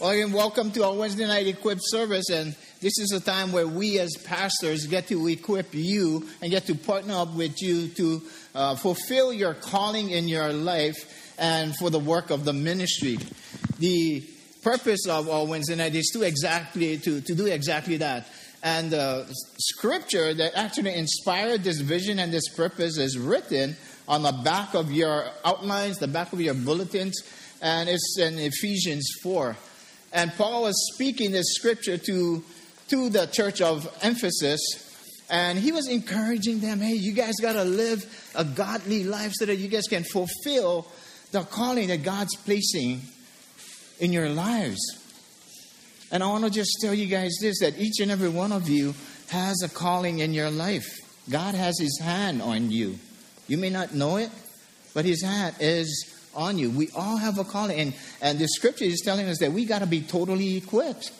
Well, 0.00 0.10
again, 0.10 0.32
welcome 0.32 0.70
to 0.72 0.84
our 0.84 0.94
Wednesday 0.94 1.26
night 1.26 1.48
equip 1.48 1.80
service. 1.82 2.30
And 2.30 2.54
this 2.80 2.96
is 3.00 3.10
a 3.10 3.18
time 3.18 3.50
where 3.50 3.66
we 3.66 3.98
as 3.98 4.14
pastors 4.24 4.86
get 4.86 5.08
to 5.08 5.26
equip 5.26 5.74
you 5.74 6.24
and 6.40 6.52
get 6.52 6.66
to 6.66 6.76
partner 6.76 7.14
up 7.14 7.34
with 7.34 7.60
you 7.60 7.88
to 7.88 8.22
uh, 8.54 8.76
fulfill 8.76 9.32
your 9.32 9.54
calling 9.54 10.10
in 10.10 10.28
your 10.28 10.52
life 10.52 11.34
and 11.36 11.74
for 11.74 11.90
the 11.90 11.98
work 11.98 12.30
of 12.30 12.44
the 12.44 12.52
ministry. 12.52 13.18
The 13.80 14.24
purpose 14.62 15.08
of 15.08 15.28
our 15.28 15.44
Wednesday 15.44 15.74
night 15.74 15.96
is 15.96 16.10
to 16.12 16.22
exactly 16.22 16.98
to, 16.98 17.20
to 17.20 17.34
do 17.34 17.46
exactly 17.46 17.96
that. 17.96 18.28
And 18.62 18.92
the 18.92 19.26
scripture 19.58 20.32
that 20.32 20.52
actually 20.54 20.94
inspired 20.94 21.64
this 21.64 21.80
vision 21.80 22.20
and 22.20 22.32
this 22.32 22.48
purpose 22.50 22.98
is 22.98 23.18
written 23.18 23.76
on 24.06 24.22
the 24.22 24.32
back 24.44 24.74
of 24.74 24.92
your 24.92 25.26
outlines, 25.44 25.98
the 25.98 26.06
back 26.06 26.32
of 26.32 26.40
your 26.40 26.54
bulletins, 26.54 27.20
and 27.60 27.88
it's 27.88 28.16
in 28.16 28.38
Ephesians 28.38 29.04
4. 29.24 29.56
And 30.12 30.32
Paul 30.34 30.62
was 30.62 30.92
speaking 30.94 31.32
this 31.32 31.54
scripture 31.54 31.98
to, 31.98 32.44
to 32.88 33.08
the 33.10 33.26
church 33.26 33.60
of 33.60 33.86
Ephesus, 34.02 34.60
and 35.30 35.58
he 35.58 35.72
was 35.72 35.88
encouraging 35.88 36.60
them 36.60 36.80
hey, 36.80 36.94
you 36.94 37.12
guys 37.12 37.34
got 37.40 37.52
to 37.52 37.64
live 37.64 38.30
a 38.34 38.44
godly 38.44 39.04
life 39.04 39.32
so 39.34 39.46
that 39.46 39.56
you 39.56 39.68
guys 39.68 39.86
can 39.86 40.04
fulfill 40.04 40.86
the 41.32 41.42
calling 41.42 41.88
that 41.88 42.02
God's 42.02 42.34
placing 42.36 43.02
in 44.00 44.12
your 44.12 44.30
lives. 44.30 44.80
And 46.10 46.22
I 46.22 46.26
want 46.28 46.44
to 46.44 46.50
just 46.50 46.78
tell 46.80 46.94
you 46.94 47.06
guys 47.06 47.36
this 47.40 47.60
that 47.60 47.78
each 47.78 48.00
and 48.00 48.10
every 48.10 48.30
one 48.30 48.52
of 48.52 48.68
you 48.68 48.94
has 49.28 49.62
a 49.62 49.68
calling 49.68 50.20
in 50.20 50.32
your 50.32 50.50
life. 50.50 50.86
God 51.28 51.54
has 51.54 51.78
his 51.78 52.00
hand 52.00 52.40
on 52.40 52.70
you. 52.70 52.98
You 53.46 53.58
may 53.58 53.68
not 53.68 53.94
know 53.94 54.16
it, 54.16 54.30
but 54.94 55.04
his 55.04 55.22
hand 55.22 55.56
is 55.60 56.17
on 56.38 56.56
you. 56.56 56.70
We 56.70 56.88
all 56.94 57.16
have 57.16 57.38
a 57.38 57.44
calling. 57.44 57.78
And, 57.78 57.94
and 58.22 58.38
the 58.38 58.48
scripture 58.48 58.84
is 58.84 59.02
telling 59.04 59.28
us 59.28 59.38
that 59.40 59.52
we 59.52 59.66
got 59.66 59.80
to 59.80 59.86
be 59.86 60.00
totally 60.00 60.56
equipped 60.56 61.10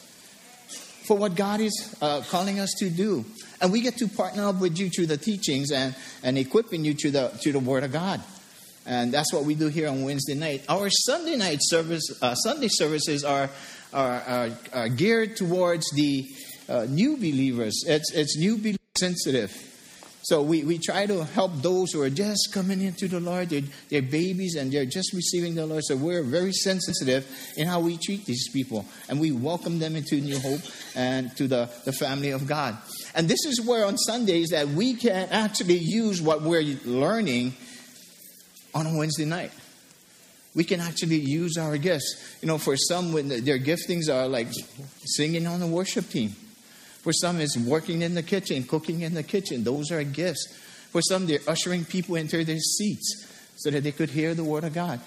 for 1.07 1.17
what 1.17 1.35
God 1.35 1.61
is 1.61 1.97
uh, 2.01 2.23
calling 2.29 2.61
us 2.61 2.73
to 2.79 2.89
do. 2.89 3.25
And 3.61 3.73
we 3.73 3.81
get 3.81 3.97
to 3.99 4.09
partner 4.09 4.47
up 4.47 4.61
with 4.61 4.79
you 4.79 4.89
through 4.89 5.07
the 5.07 5.17
teachings 5.17 5.73
and, 5.73 5.95
and 6.23 6.39
equipping 6.39 6.85
you 6.85 6.95
to 6.95 7.11
the, 7.11 7.29
to 7.43 7.53
the 7.53 7.59
Word 7.59 7.83
of 7.83 7.93
God. 7.93 8.23
And 8.87 9.13
that's 9.13 9.33
what 9.35 9.45
we 9.45 9.55
do 9.55 9.69
here 9.69 9.89
on 9.89 10.05
Wednesday 10.05 10.35
night. 10.35 10.65
Our 10.69 10.89
Sunday 10.89 11.37
night 11.37 11.59
service, 11.61 12.07
uh, 12.23 12.35
Sunday 12.37 12.69
services 12.71 13.25
are, 13.25 13.51
are, 13.93 14.21
are, 14.21 14.51
are, 14.73 14.89
geared 14.89 15.37
towards 15.37 15.91
the 15.95 16.27
uh, 16.69 16.87
new 16.89 17.17
believers. 17.17 17.85
It's, 17.87 18.13
it's 18.15 18.39
new 18.39 18.57
believers 18.57 18.79
sensitive. 18.99 19.53
So 20.23 20.43
we, 20.43 20.65
we 20.65 20.79
try 20.79 21.07
to 21.07 21.25
help 21.25 21.53
those 21.63 21.93
who 21.93 22.03
are 22.03 22.11
just 22.11 22.51
coming 22.53 22.83
into 22.83 23.09
the 23.09 23.21
Lord. 23.21 23.51
They're, 23.51 23.63
they're 23.89 24.03
babies 24.03 24.57
and 24.57 24.73
they're 24.73 24.85
just 24.85 25.13
receiving 25.13 25.55
the 25.55 25.65
Lord. 25.65 25.85
So 25.85 25.97
we're 25.97 26.23
very 26.23 26.53
sensitive 26.53 27.27
in 27.57 27.67
how 27.67 27.81
we 27.81 27.97
treat 27.97 28.27
these 28.27 28.49
people. 28.51 28.85
And 29.09 29.21
we 29.21 29.33
welcome 29.33 29.79
them 29.79 29.97
into 29.97 30.17
New 30.17 30.39
Hope 30.39 30.61
and 30.95 31.35
to 31.37 31.47
the, 31.47 31.71
the 31.85 31.93
family 31.93 32.31
of 32.31 32.47
God. 32.47 32.77
And 33.15 33.29
this 33.29 33.45
is 33.45 33.61
where 33.61 33.87
on 33.87 33.97
Sundays 33.97 34.49
that 34.49 34.69
we 34.69 34.95
can 34.95 35.29
actually 35.31 35.79
use 35.79 36.21
what 36.21 36.43
we're 36.43 36.77
learning 36.85 37.55
on 38.75 38.87
a 38.87 38.97
Wednesday 38.97 39.25
night. 39.25 39.53
We 40.55 40.65
can 40.65 40.81
actually 40.81 41.21
use 41.21 41.57
our 41.57 41.79
gifts. 41.79 42.39
You 42.43 42.49
know, 42.49 42.59
for 42.59 42.77
some, 42.77 43.13
when 43.13 43.29
their 43.29 43.59
giftings 43.59 44.09
are 44.13 44.27
like 44.27 44.49
singing 45.05 45.47
on 45.47 45.61
the 45.61 45.67
worship 45.67 46.09
team 46.09 46.35
for 47.09 47.13
some, 47.15 47.41
it's 47.41 47.57
working 47.57 48.03
in 48.03 48.15
the 48.15 48.23
kitchen, 48.23 48.63
cooking 48.65 49.01
in 49.01 49.15
the 49.15 49.23
kitchen. 49.23 49.65
Those 49.65 49.91
are 49.91 50.05
gifts. 50.05 50.47
For 50.91 51.01
some, 51.01 51.25
they're 51.27 51.39
ushering 51.49 51.87
people 51.87 52.17
into 52.17 52.45
their 52.45 52.59
seats 52.59 53.27
so 53.57 53.71
that 53.71 53.83
they 53.83 53.93
could 53.93 54.11
hear 54.11 54.35
the 54.35 54.45
word 54.45 54.65
of 54.65 54.75
God. 54.75 55.01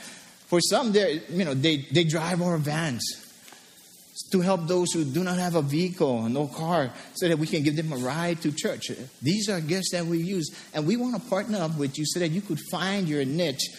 For 0.47 0.59
some, 0.61 0.93
they 0.93 1.21
you 1.29 1.45
know 1.45 1.53
they, 1.53 1.85
they 1.91 2.03
drive 2.03 2.41
our 2.41 2.57
vans 2.57 3.03
to 4.31 4.41
help 4.41 4.65
those 4.65 4.91
who 4.93 5.03
do 5.05 5.23
not 5.23 5.37
have 5.37 5.53
a 5.53 5.61
vehicle, 5.61 6.23
no 6.23 6.47
car, 6.47 6.91
so 7.13 7.27
that 7.27 7.37
we 7.37 7.45
can 7.45 7.61
give 7.61 7.75
them 7.75 7.93
a 7.93 7.97
ride 7.97 8.41
to 8.41 8.51
church. 8.51 8.91
These 9.21 9.47
are 9.49 9.61
gifts 9.61 9.91
that 9.91 10.03
we 10.03 10.17
use, 10.17 10.49
and 10.73 10.87
we 10.87 10.97
want 10.97 11.21
to 11.21 11.29
partner 11.29 11.59
up 11.59 11.77
with 11.77 11.99
you 11.99 12.05
so 12.07 12.19
that 12.19 12.29
you 12.29 12.41
could 12.41 12.59
find 12.71 13.07
your 13.07 13.25
niche, 13.25 13.69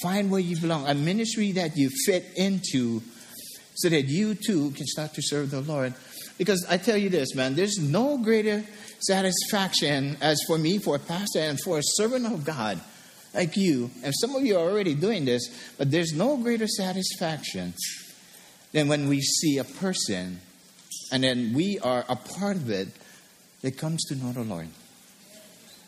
find 0.00 0.30
where 0.30 0.40
you 0.40 0.56
belong, 0.56 0.88
a 0.88 0.94
ministry 0.94 1.52
that 1.52 1.76
you 1.76 1.90
fit 2.06 2.24
into, 2.34 3.02
so 3.74 3.90
that 3.90 4.06
you 4.06 4.34
too 4.34 4.70
can 4.70 4.86
start 4.86 5.12
to 5.12 5.20
serve 5.20 5.50
the 5.50 5.60
Lord 5.60 5.92
because 6.38 6.64
I 6.68 6.78
tell 6.78 6.96
you 6.96 7.10
this, 7.10 7.34
man, 7.34 7.54
there's 7.54 7.78
no 7.78 8.18
greater 8.18 8.64
satisfaction 9.00 10.16
as 10.20 10.40
for 10.46 10.56
me, 10.56 10.78
for 10.78 10.96
a 10.96 10.98
pastor, 10.98 11.40
and 11.40 11.60
for 11.60 11.78
a 11.78 11.82
servant 11.82 12.26
of 12.26 12.44
God 12.44 12.80
like 13.34 13.56
you. 13.56 13.90
And 14.02 14.14
some 14.16 14.34
of 14.34 14.44
you 14.44 14.56
are 14.56 14.70
already 14.70 14.94
doing 14.94 15.24
this, 15.24 15.46
but 15.76 15.90
there's 15.90 16.12
no 16.12 16.36
greater 16.36 16.66
satisfaction 16.66 17.74
than 18.72 18.88
when 18.88 19.08
we 19.08 19.20
see 19.20 19.58
a 19.58 19.64
person 19.64 20.40
and 21.10 21.24
then 21.24 21.52
we 21.54 21.78
are 21.78 22.04
a 22.08 22.16
part 22.16 22.56
of 22.56 22.70
it 22.70 22.88
that 23.62 23.78
comes 23.78 24.04
to 24.06 24.14
know 24.14 24.32
the 24.32 24.42
Lord. 24.42 24.68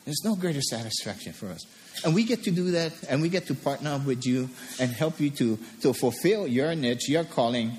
There's 0.05 0.22
no 0.25 0.34
greater 0.34 0.62
satisfaction 0.62 1.32
for 1.32 1.49
us. 1.49 1.61
And 2.05 2.15
we 2.15 2.25
get 2.25 2.44
to 2.44 2.50
do 2.50 2.71
that, 2.72 2.93
and 3.09 3.21
we 3.21 3.28
get 3.28 3.47
to 3.49 3.55
partner 3.55 3.93
up 3.93 4.06
with 4.06 4.25
you 4.25 4.49
and 4.78 4.91
help 4.91 5.21
you 5.21 5.31
to, 5.31 5.59
to 5.82 5.93
fulfill 5.93 6.47
your 6.47 6.75
niche, 6.75 7.09
your 7.09 7.25
calling, 7.25 7.72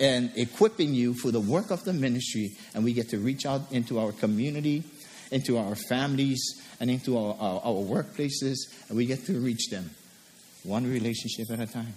and 0.00 0.32
equipping 0.34 0.94
you 0.94 1.14
for 1.14 1.30
the 1.30 1.40
work 1.40 1.70
of 1.70 1.84
the 1.84 1.92
ministry. 1.92 2.56
And 2.74 2.82
we 2.82 2.94
get 2.94 3.10
to 3.10 3.18
reach 3.18 3.44
out 3.44 3.70
into 3.70 4.00
our 4.00 4.12
community, 4.12 4.82
into 5.30 5.58
our 5.58 5.74
families, 5.74 6.40
and 6.80 6.90
into 6.90 7.18
our, 7.18 7.36
our, 7.38 7.60
our 7.62 7.82
workplaces, 7.84 8.56
and 8.88 8.96
we 8.96 9.04
get 9.04 9.26
to 9.26 9.38
reach 9.38 9.68
them 9.70 9.90
one 10.64 10.90
relationship 10.90 11.50
at 11.50 11.60
a 11.60 11.66
time. 11.70 11.94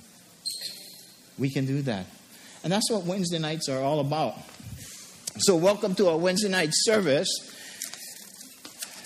We 1.39 1.49
can 1.49 1.65
do 1.65 1.81
that. 1.83 2.05
And 2.63 2.71
that's 2.71 2.91
what 2.91 3.03
Wednesday 3.05 3.39
nights 3.39 3.69
are 3.69 3.81
all 3.81 3.99
about. 3.99 4.35
So, 5.39 5.55
welcome 5.55 5.95
to 5.95 6.09
our 6.09 6.17
Wednesday 6.17 6.49
night 6.49 6.69
service. 6.71 7.27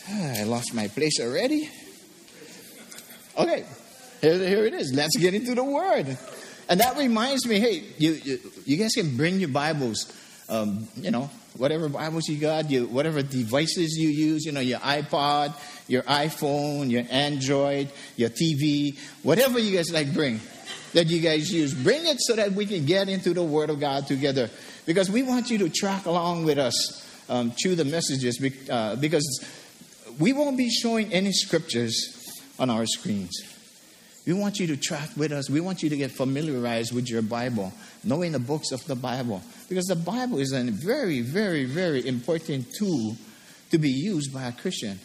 Ah, 0.09 0.41
I 0.41 0.43
lost 0.43 0.73
my 0.73 0.87
place 0.87 1.19
already. 1.21 1.69
Okay, 3.37 3.65
here, 4.21 4.37
here 4.37 4.65
it 4.65 4.73
is. 4.73 4.91
Let's 4.93 5.15
get 5.17 5.33
into 5.33 5.55
the 5.55 5.63
Word. 5.63 6.17
And 6.69 6.79
that 6.79 6.97
reminds 6.97 7.47
me, 7.47 7.59
hey, 7.59 7.83
you, 7.97 8.11
you, 8.11 8.39
you 8.65 8.77
guys 8.77 8.91
can 8.93 9.15
bring 9.15 9.39
your 9.39 9.49
Bibles, 9.49 10.13
um, 10.49 10.87
you 10.97 11.11
know, 11.11 11.29
whatever 11.55 11.87
Bibles 11.89 12.27
you 12.27 12.37
got, 12.37 12.69
you, 12.69 12.87
whatever 12.87 13.21
devices 13.21 13.95
you 13.97 14.09
use, 14.09 14.45
you 14.45 14.51
know, 14.51 14.59
your 14.59 14.79
iPod, 14.79 15.53
your 15.87 16.03
iPhone, 16.03 16.91
your 16.91 17.03
Android, 17.09 17.89
your 18.15 18.29
TV, 18.29 18.97
whatever 19.23 19.59
you 19.59 19.75
guys 19.75 19.91
like 19.91 20.13
bring 20.13 20.41
that 20.93 21.07
you 21.07 21.21
guys 21.21 21.51
use. 21.51 21.73
Bring 21.73 22.05
it 22.05 22.17
so 22.19 22.35
that 22.35 22.53
we 22.53 22.65
can 22.65 22.85
get 22.85 23.09
into 23.09 23.33
the 23.33 23.43
Word 23.43 23.69
of 23.69 23.79
God 23.79 24.07
together. 24.07 24.49
Because 24.85 25.11
we 25.11 25.21
want 25.21 25.49
you 25.49 25.57
to 25.59 25.69
track 25.69 26.05
along 26.05 26.45
with 26.45 26.57
us 26.57 27.05
um, 27.29 27.51
through 27.51 27.75
the 27.75 27.85
messages 27.85 28.41
uh, 28.69 28.95
because 28.95 29.45
we 30.19 30.33
won't 30.33 30.57
be 30.57 30.69
showing 30.69 31.11
any 31.13 31.31
scriptures 31.31 32.15
on 32.57 32.69
our 32.69 32.85
screens. 32.85 33.56
We 34.27 34.33
want 34.33 34.59
you 34.59 34.67
to 34.67 34.75
track 34.75 35.09
with 35.15 35.31
us. 35.31 35.49
We 35.49 35.61
want 35.61 35.81
you 35.81 35.89
to 35.89 35.95
get 35.95 36.11
familiarized 36.11 36.93
with 36.93 37.09
your 37.09 37.21
Bible, 37.21 37.71
knowing 38.03 38.33
the 38.33 38.39
books 38.39 38.73
of 38.73 38.85
the 38.85 38.95
Bible. 38.95 39.41
Because 39.69 39.85
the 39.85 39.95
Bible 39.95 40.39
is 40.39 40.51
a 40.51 40.63
very, 40.63 41.21
very, 41.21 41.63
very 41.63 42.05
important 42.05 42.67
tool 42.77 43.15
to 43.71 43.77
be 43.77 43.89
used 43.89 44.33
by 44.33 44.43
a 44.43 44.51
Christian. 44.51 44.99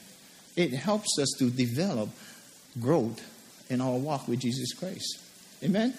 It 0.56 0.72
helps 0.72 1.21
us 1.21 1.32
to 1.38 1.50
develop 1.50 2.09
growth 2.81 3.25
in 3.71 3.81
our 3.81 3.97
walk 3.97 4.27
with 4.27 4.41
Jesus 4.41 4.75
Christ. 4.75 5.21
Amen? 5.62 5.94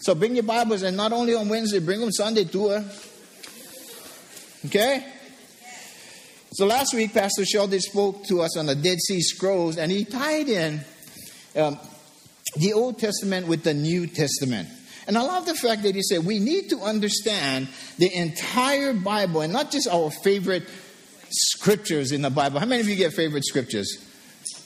So 0.00 0.14
bring 0.14 0.34
your 0.34 0.44
Bibles, 0.44 0.82
and 0.82 0.94
not 0.94 1.12
only 1.12 1.34
on 1.34 1.48
Wednesday, 1.48 1.78
bring 1.78 2.00
them 2.00 2.12
Sunday 2.12 2.44
too. 2.44 2.84
Okay? 4.66 5.06
So 6.52 6.66
last 6.66 6.92
week, 6.92 7.14
Pastor 7.14 7.46
Sheldon 7.46 7.80
spoke 7.80 8.26
to 8.26 8.42
us 8.42 8.58
on 8.58 8.66
the 8.66 8.74
Dead 8.74 8.98
Sea 9.00 9.22
Scrolls, 9.22 9.78
and 9.78 9.90
he 9.90 10.04
tied 10.04 10.50
in 10.50 10.82
um, 11.56 11.78
the 12.56 12.72
Old 12.72 12.98
Testament 12.98 13.46
with 13.46 13.62
the 13.62 13.74
New 13.74 14.06
Testament. 14.06 14.68
And 15.06 15.18
I 15.18 15.22
love 15.22 15.46
the 15.46 15.54
fact 15.54 15.82
that 15.82 15.94
he 15.94 16.02
said 16.02 16.24
we 16.24 16.38
need 16.38 16.70
to 16.70 16.78
understand 16.80 17.68
the 17.98 18.14
entire 18.14 18.92
Bible 18.92 19.40
and 19.40 19.52
not 19.52 19.70
just 19.70 19.88
our 19.88 20.10
favorite 20.10 20.64
scriptures 21.30 22.12
in 22.12 22.22
the 22.22 22.30
Bible. 22.30 22.60
How 22.60 22.66
many 22.66 22.82
of 22.82 22.88
you 22.88 22.96
get 22.96 23.12
favorite 23.12 23.44
scriptures? 23.44 24.08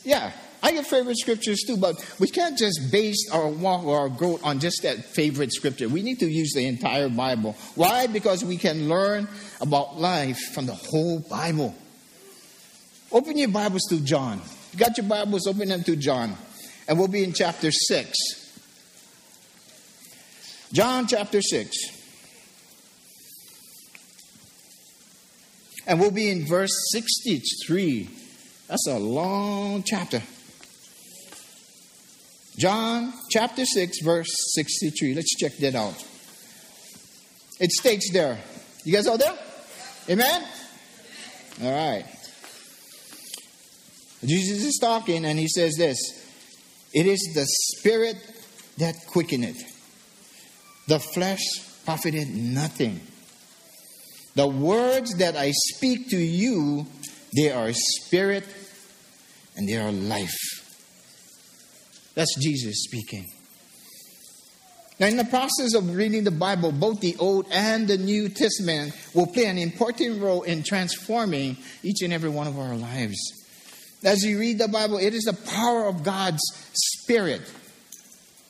Yeah, 0.05 0.33
I 0.63 0.73
get 0.73 0.87
favorite 0.87 1.17
scriptures 1.17 1.63
too, 1.67 1.77
but 1.77 1.95
we 2.19 2.29
can't 2.29 2.59
just 2.59 2.91
base 2.91 3.31
our 3.33 3.49
walk 3.49 3.85
or 3.85 4.01
our 4.01 4.09
growth 4.09 4.45
on 4.45 4.59
just 4.59 4.83
that 4.83 5.05
favorite 5.05 5.53
scripture. 5.53 5.89
We 5.89 6.03
need 6.03 6.19
to 6.21 6.29
use 6.29 6.53
the 6.53 6.67
entire 6.67 7.09
Bible. 7.09 7.57
Why? 7.75 8.07
Because 8.07 8.45
we 8.45 8.57
can 8.57 8.89
learn 8.89 9.29
about 9.61 9.99
life 9.99 10.39
from 10.53 10.67
the 10.67 10.75
whole 10.75 11.21
Bible. 11.21 11.75
Open 13.13 13.39
your 13.39 13.49
Bibles 13.49 13.83
to 13.91 14.01
John. 14.01 14.41
You 14.73 14.79
got 14.79 14.99
your 14.99 15.07
Bibles, 15.07 15.47
open 15.47 15.69
them 15.69 15.85
to 15.85 15.97
John. 15.97 16.37
And 16.89 16.99
we'll 16.99 17.09
be 17.09 17.25
in 17.25 17.33
chapter 17.33 17.71
6. 17.71 18.15
John 20.73 21.07
chapter 21.07 21.43
6. 21.43 21.77
And 25.87 26.01
we'll 26.01 26.11
be 26.11 26.29
in 26.31 26.47
verse 26.47 26.73
63. 26.91 28.11
That's 28.69 28.87
a 28.89 28.99
long 28.99 29.85
chapter. 29.85 30.23
John 32.59 33.13
chapter 33.31 33.65
6, 33.65 34.01
verse 34.03 34.55
63. 34.55 35.15
Let's 35.15 35.37
check 35.37 35.57
that 35.59 35.75
out. 35.75 36.03
It 37.61 37.71
states 37.71 38.11
there. 38.13 38.39
You 38.85 38.93
guys 38.93 39.07
all 39.07 39.19
there? 39.19 39.37
Amen? 40.09 40.45
All 41.63 41.73
right. 41.73 42.05
Jesus 44.25 44.65
is 44.65 44.79
talking 44.81 45.25
and 45.25 45.39
he 45.39 45.49
says 45.49 45.77
this 45.77 46.26
It 46.97 47.05
is 47.05 47.33
the 47.35 47.45
spirit 47.45 48.17
that 48.79 48.95
quickeneth, 49.09 49.61
the 50.89 50.99
flesh 50.99 51.43
profited 51.85 52.29
nothing. 52.35 53.03
The 54.35 54.49
words 54.49 55.15
that 55.19 55.37
I 55.37 55.53
speak 55.53 56.09
to 56.09 56.17
you, 56.17 56.87
they 57.37 57.51
are 57.51 57.71
spirit 57.75 58.45
and 59.57 59.69
they 59.69 59.77
are 59.77 59.93
life. 59.93 60.35
That's 62.15 62.35
Jesus 62.43 62.85
speaking. 62.85 63.27
Now, 64.99 65.09
in 65.09 65.19
the 65.19 65.25
process 65.25 65.75
of 65.75 65.95
reading 65.95 66.25
the 66.25 66.31
Bible, 66.31 66.73
both 66.73 67.01
the 67.01 67.15
Old 67.19 67.47
and 67.51 67.87
the 67.87 67.99
New 67.99 68.31
Testament 68.31 68.95
will 69.13 69.27
play 69.27 69.45
an 69.45 69.59
important 69.59 70.23
role 70.23 70.45
in 70.45 70.63
transforming 70.63 71.59
each 71.83 72.01
and 72.01 72.15
every 72.15 72.31
one 72.31 72.47
of 72.47 72.59
our 72.59 72.75
lives. 72.75 73.36
As 74.07 74.23
you 74.23 74.39
read 74.39 74.59
the 74.59 74.69
Bible, 74.69 74.99
it 74.99 75.15
is 75.15 75.25
the 75.25 75.33
power 75.33 75.87
of 75.87 76.05
God's 76.05 76.41
Spirit. 76.73 77.43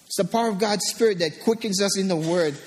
It's 0.05 0.17
the 0.19 0.25
power 0.25 0.51
of 0.51 0.59
God's 0.59 0.85
Spirit 0.85 1.21
that 1.21 1.41
quickens 1.45 1.81
us 1.81 1.97
in 1.97 2.09
the 2.09 2.17
Word 2.17 2.59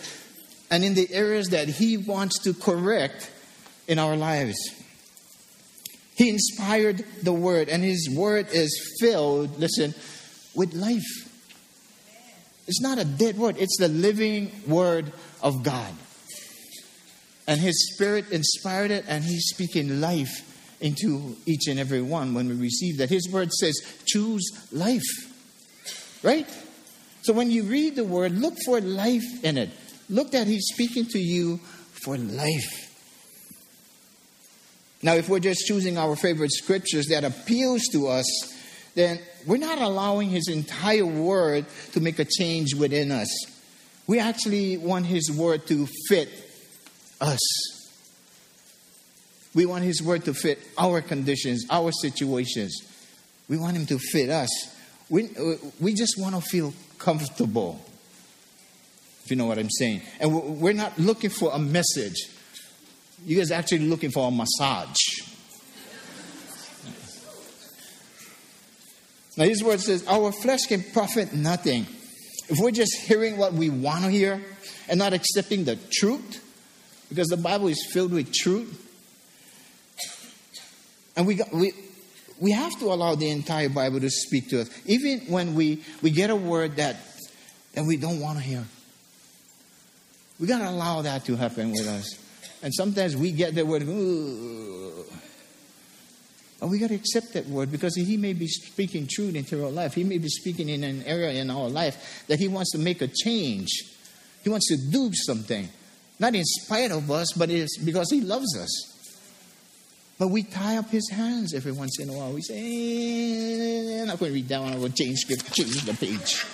and 0.71 0.83
in 0.83 0.95
the 0.95 1.07
areas 1.13 1.49
that 1.49 1.67
He 1.67 1.97
wants 1.97 2.39
to 2.39 2.53
correct 2.55 3.29
in 3.87 3.99
our 3.99 4.15
lives. 4.17 4.57
He 6.15 6.29
inspired 6.29 7.05
the 7.21 7.31
Word, 7.31 7.69
and 7.69 7.83
His 7.83 8.09
Word 8.09 8.47
is 8.51 8.97
filled, 8.99 9.59
listen, 9.59 9.93
with 10.55 10.73
life. 10.73 11.29
It's 12.67 12.81
not 12.81 12.97
a 12.97 13.05
dead 13.05 13.37
word, 13.37 13.57
it's 13.59 13.77
the 13.77 13.87
living 13.87 14.51
word 14.67 15.11
of 15.43 15.63
God. 15.63 15.93
And 17.47 17.59
His 17.59 17.93
Spirit 17.93 18.31
inspired 18.31 18.89
it, 18.89 19.05
and 19.07 19.23
He's 19.23 19.45
speaking 19.47 20.01
life 20.01 20.48
into 20.81 21.35
each 21.45 21.67
and 21.67 21.79
every 21.79 22.01
one 22.01 22.33
when 22.33 22.47
we 22.47 22.55
receive 22.55 22.97
that. 22.97 23.09
His 23.09 23.29
word 23.31 23.51
says, 23.51 23.75
choose 24.05 24.49
life. 24.71 25.01
Right? 26.23 26.47
So 27.21 27.33
when 27.33 27.51
you 27.51 27.63
read 27.63 27.95
the 27.95 28.03
word, 28.03 28.33
look 28.33 28.55
for 28.65 28.79
life 28.81 29.43
in 29.43 29.57
it. 29.57 29.69
Look 30.09 30.31
that 30.31 30.47
He's 30.47 30.65
speaking 30.73 31.05
to 31.07 31.19
you 31.19 31.57
for 32.03 32.17
life. 32.17 32.89
Now, 35.01 35.13
if 35.13 35.29
we're 35.29 35.39
just 35.39 35.65
choosing 35.65 35.97
our 35.97 36.15
favorite 36.15 36.51
scriptures 36.51 37.07
that 37.07 37.23
appeals 37.23 37.83
to 37.91 38.07
us, 38.07 38.25
then 38.95 39.19
we're 39.45 39.57
not 39.57 39.79
allowing 39.79 40.29
His 40.29 40.49
entire 40.49 41.05
Word 41.05 41.65
to 41.93 42.01
make 42.01 42.19
a 42.19 42.25
change 42.25 42.73
within 42.75 43.11
us. 43.11 43.29
We 44.07 44.19
actually 44.19 44.77
want 44.77 45.05
His 45.05 45.31
Word 45.31 45.67
to 45.67 45.87
fit 46.07 46.29
us. 47.21 47.39
We 49.53 49.65
want 49.65 49.83
His 49.83 50.01
Word 50.01 50.25
to 50.25 50.33
fit 50.33 50.59
our 50.77 51.01
conditions, 51.01 51.65
our 51.69 51.91
situations. 51.91 52.81
We 53.47 53.57
want 53.57 53.75
Him 53.75 53.85
to 53.87 53.97
fit 53.97 54.29
us. 54.29 54.49
We, 55.09 55.29
we 55.79 55.93
just 55.93 56.15
want 56.19 56.35
to 56.35 56.41
feel 56.41 56.73
comfortable, 56.99 57.83
if 59.23 59.31
you 59.31 59.37
know 59.37 59.45
what 59.45 59.57
I'm 59.57 59.69
saying. 59.71 60.01
And 60.19 60.59
we're 60.59 60.73
not 60.73 60.99
looking 60.99 61.31
for 61.31 61.51
a 61.51 61.59
message. 61.59 62.29
You 63.25 63.37
guys 63.37 63.51
are 63.51 63.55
actually 63.55 63.79
looking 63.79 64.11
for 64.11 64.27
a 64.27 64.31
massage. 64.31 64.97
Now, 69.35 69.45
his 69.45 69.63
word 69.63 69.79
says, 69.79 70.05
Our 70.05 70.31
flesh 70.31 70.65
can 70.67 70.83
profit 70.83 71.33
nothing. 71.33 71.87
If 72.49 72.59
we're 72.59 72.71
just 72.71 72.95
hearing 72.97 73.37
what 73.37 73.53
we 73.53 73.69
want 73.69 74.03
to 74.03 74.09
hear 74.09 74.43
and 74.89 74.99
not 74.99 75.13
accepting 75.13 75.63
the 75.63 75.77
truth, 75.91 76.45
because 77.07 77.27
the 77.27 77.37
Bible 77.37 77.69
is 77.69 77.87
filled 77.91 78.11
with 78.11 78.33
truth, 78.33 78.88
and 81.15 81.27
we, 81.27 81.35
got, 81.35 81.51
we, 81.51 81.73
we 82.39 82.51
have 82.51 82.77
to 82.79 82.85
allow 82.85 83.15
the 83.15 83.29
entire 83.29 83.69
Bible 83.69 83.99
to 83.99 84.09
speak 84.09 84.49
to 84.49 84.61
us, 84.61 84.69
even 84.85 85.19
when 85.27 85.55
we, 85.55 85.83
we 86.01 86.11
get 86.11 86.29
a 86.29 86.35
word 86.35 86.77
that, 86.77 86.97
that 87.73 87.85
we 87.85 87.97
don't 87.97 88.19
want 88.19 88.37
to 88.37 88.43
hear. 88.43 88.63
We 90.39 90.47
got 90.47 90.59
to 90.59 90.69
allow 90.69 91.01
that 91.01 91.25
to 91.25 91.35
happen 91.35 91.71
with 91.71 91.87
us. 91.87 92.17
And 92.61 92.73
sometimes 92.73 93.15
we 93.15 93.31
get 93.31 93.55
the 93.55 93.65
word, 93.65 93.83
Ooh. 93.83 95.05
And 96.61 96.69
we 96.69 96.77
got 96.77 96.89
to 96.89 96.95
accept 96.95 97.33
that 97.33 97.47
word 97.47 97.71
because 97.71 97.95
He 97.95 98.17
may 98.17 98.33
be 98.33 98.47
speaking 98.47 99.07
truth 99.09 99.35
into 99.35 99.63
our 99.63 99.71
life. 99.71 99.93
He 99.93 100.03
may 100.03 100.17
be 100.17 100.27
speaking 100.27 100.67
in 100.69 100.83
an 100.83 101.03
area 101.03 101.41
in 101.41 101.49
our 101.49 101.69
life 101.69 102.25
that 102.27 102.39
He 102.39 102.47
wants 102.47 102.71
to 102.73 102.77
make 102.77 103.01
a 103.01 103.07
change. 103.07 103.69
He 104.43 104.49
wants 104.49 104.67
to 104.67 104.77
do 104.91 105.11
something. 105.13 105.69
Not 106.19 106.35
in 106.35 106.43
spite 106.43 106.91
of 106.91 107.09
us, 107.11 107.31
but 107.33 107.49
it's 107.49 107.77
because 107.77 108.11
He 108.11 108.21
loves 108.21 108.57
us. 108.57 108.88
But 110.19 110.27
we 110.27 110.43
tie 110.43 110.77
up 110.77 110.89
His 110.89 111.09
hands 111.09 111.53
every 111.53 111.71
once 111.71 111.97
in 111.99 112.09
a 112.09 112.13
while. 112.13 112.33
We 112.33 112.41
say, 112.41 112.57
eh, 112.57 114.01
I'm 114.01 114.07
not 114.07 114.19
going 114.19 114.31
to 114.31 114.35
read 114.35 114.49
that 114.49 114.59
one. 114.59 114.73
I'm 114.73 114.79
going 114.79 114.91
to 114.91 115.03
change 115.03 115.19
script, 115.19 115.51
change 115.53 115.81
the 115.85 115.93
page. 115.93 116.45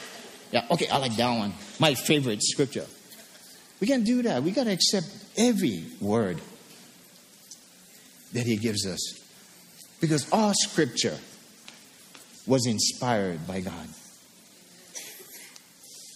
Yeah, 0.51 0.65
okay, 0.69 0.88
I 0.88 1.00
like 1.00 1.15
that 1.15 1.38
one. 1.38 1.51
My 1.79 1.95
favorite 1.95 2.44
scripture. 2.44 2.85
We 3.81 3.88
can't 3.88 4.06
do 4.06 4.21
that. 4.21 4.44
We 4.44 4.51
got 4.51 4.65
to 4.65 4.71
accept 4.71 5.07
every 5.35 5.83
word 6.00 6.39
that 8.33 8.45
He 8.45 8.56
gives 8.57 8.85
us. 8.85 9.19
Because 10.00 10.31
all 10.31 10.53
scripture 10.53 11.17
was 12.45 12.67
inspired 12.67 13.47
by 13.47 13.62
God. 13.62 13.88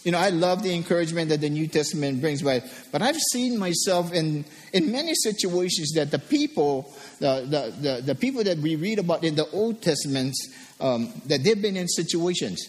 You 0.02 0.12
know, 0.12 0.18
I 0.18 0.30
love 0.30 0.62
the 0.62 0.74
encouragement 0.74 1.28
that 1.28 1.42
the 1.42 1.50
New 1.50 1.66
Testament 1.66 2.22
brings, 2.22 2.40
but, 2.40 2.64
but 2.90 3.02
I've 3.02 3.18
seen 3.32 3.58
myself 3.58 4.12
in, 4.14 4.46
in 4.72 4.90
many 4.90 5.14
situations 5.14 5.92
that 5.94 6.10
the 6.10 6.18
people, 6.18 6.94
the, 7.18 7.42
the, 7.42 7.74
the, 7.80 8.02
the 8.02 8.14
people 8.14 8.42
that 8.44 8.58
we 8.58 8.76
read 8.76 8.98
about 8.98 9.24
in 9.24 9.34
the 9.34 9.48
Old 9.50 9.82
Testament, 9.82 10.34
um, 10.80 11.12
that 11.26 11.44
they've 11.44 11.60
been 11.60 11.76
in 11.76 11.86
situations. 11.86 12.66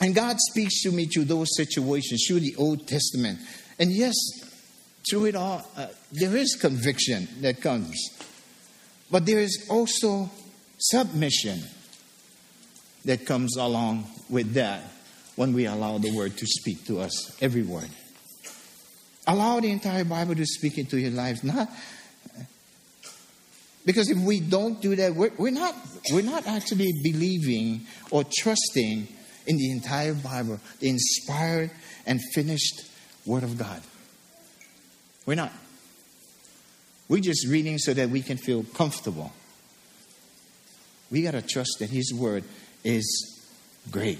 And 0.00 0.14
God 0.14 0.38
speaks 0.40 0.82
to 0.82 0.90
me 0.90 1.04
through 1.04 1.24
those 1.24 1.54
situations, 1.54 2.24
through 2.26 2.40
the 2.40 2.56
Old 2.56 2.88
Testament. 2.88 3.40
And 3.78 3.92
yes, 3.92 4.14
through 5.08 5.26
it 5.26 5.36
all, 5.36 5.70
uh, 5.76 5.88
there 6.12 6.34
is 6.34 6.56
conviction 6.56 7.28
that 7.42 7.60
comes. 7.60 7.94
But 9.10 9.26
there 9.26 9.40
is 9.40 9.66
also 9.68 10.30
submission 10.78 11.62
that 13.04 13.26
comes 13.26 13.56
along 13.56 14.06
with 14.30 14.54
that 14.54 14.82
when 15.36 15.52
we 15.52 15.66
allow 15.66 15.98
the 15.98 16.14
word 16.14 16.36
to 16.36 16.46
speak 16.46 16.84
to 16.86 17.00
us, 17.00 17.42
every 17.42 17.62
word. 17.62 17.88
Allow 19.26 19.60
the 19.60 19.70
entire 19.70 20.04
Bible 20.04 20.34
to 20.34 20.46
speak 20.46 20.78
into 20.78 20.98
your 20.98 21.10
lives. 21.10 21.42
Not 21.42 21.68
because 23.86 24.10
if 24.10 24.18
we 24.18 24.40
don't 24.40 24.80
do 24.80 24.96
that, 24.96 25.14
we're, 25.14 25.32
we're, 25.36 25.50
not, 25.50 25.74
we're 26.10 26.22
not 26.22 26.46
actually 26.46 26.92
believing 27.02 27.82
or 28.10 28.24
trusting 28.24 29.08
in 29.46 29.56
the 29.56 29.70
entire 29.70 30.14
Bible, 30.14 30.58
the 30.80 30.88
inspired 30.88 31.70
and 32.06 32.20
finished 32.32 32.90
Word 33.26 33.42
of 33.42 33.58
God. 33.58 33.82
We're 35.26 35.34
not. 35.34 35.52
We're 37.08 37.20
just 37.20 37.46
reading 37.48 37.78
so 37.78 37.92
that 37.94 38.10
we 38.10 38.22
can 38.22 38.36
feel 38.36 38.64
comfortable. 38.64 39.32
We 41.10 41.22
got 41.22 41.32
to 41.32 41.42
trust 41.42 41.76
that 41.80 41.90
His 41.90 42.12
Word 42.12 42.44
is 42.82 43.42
great 43.90 44.18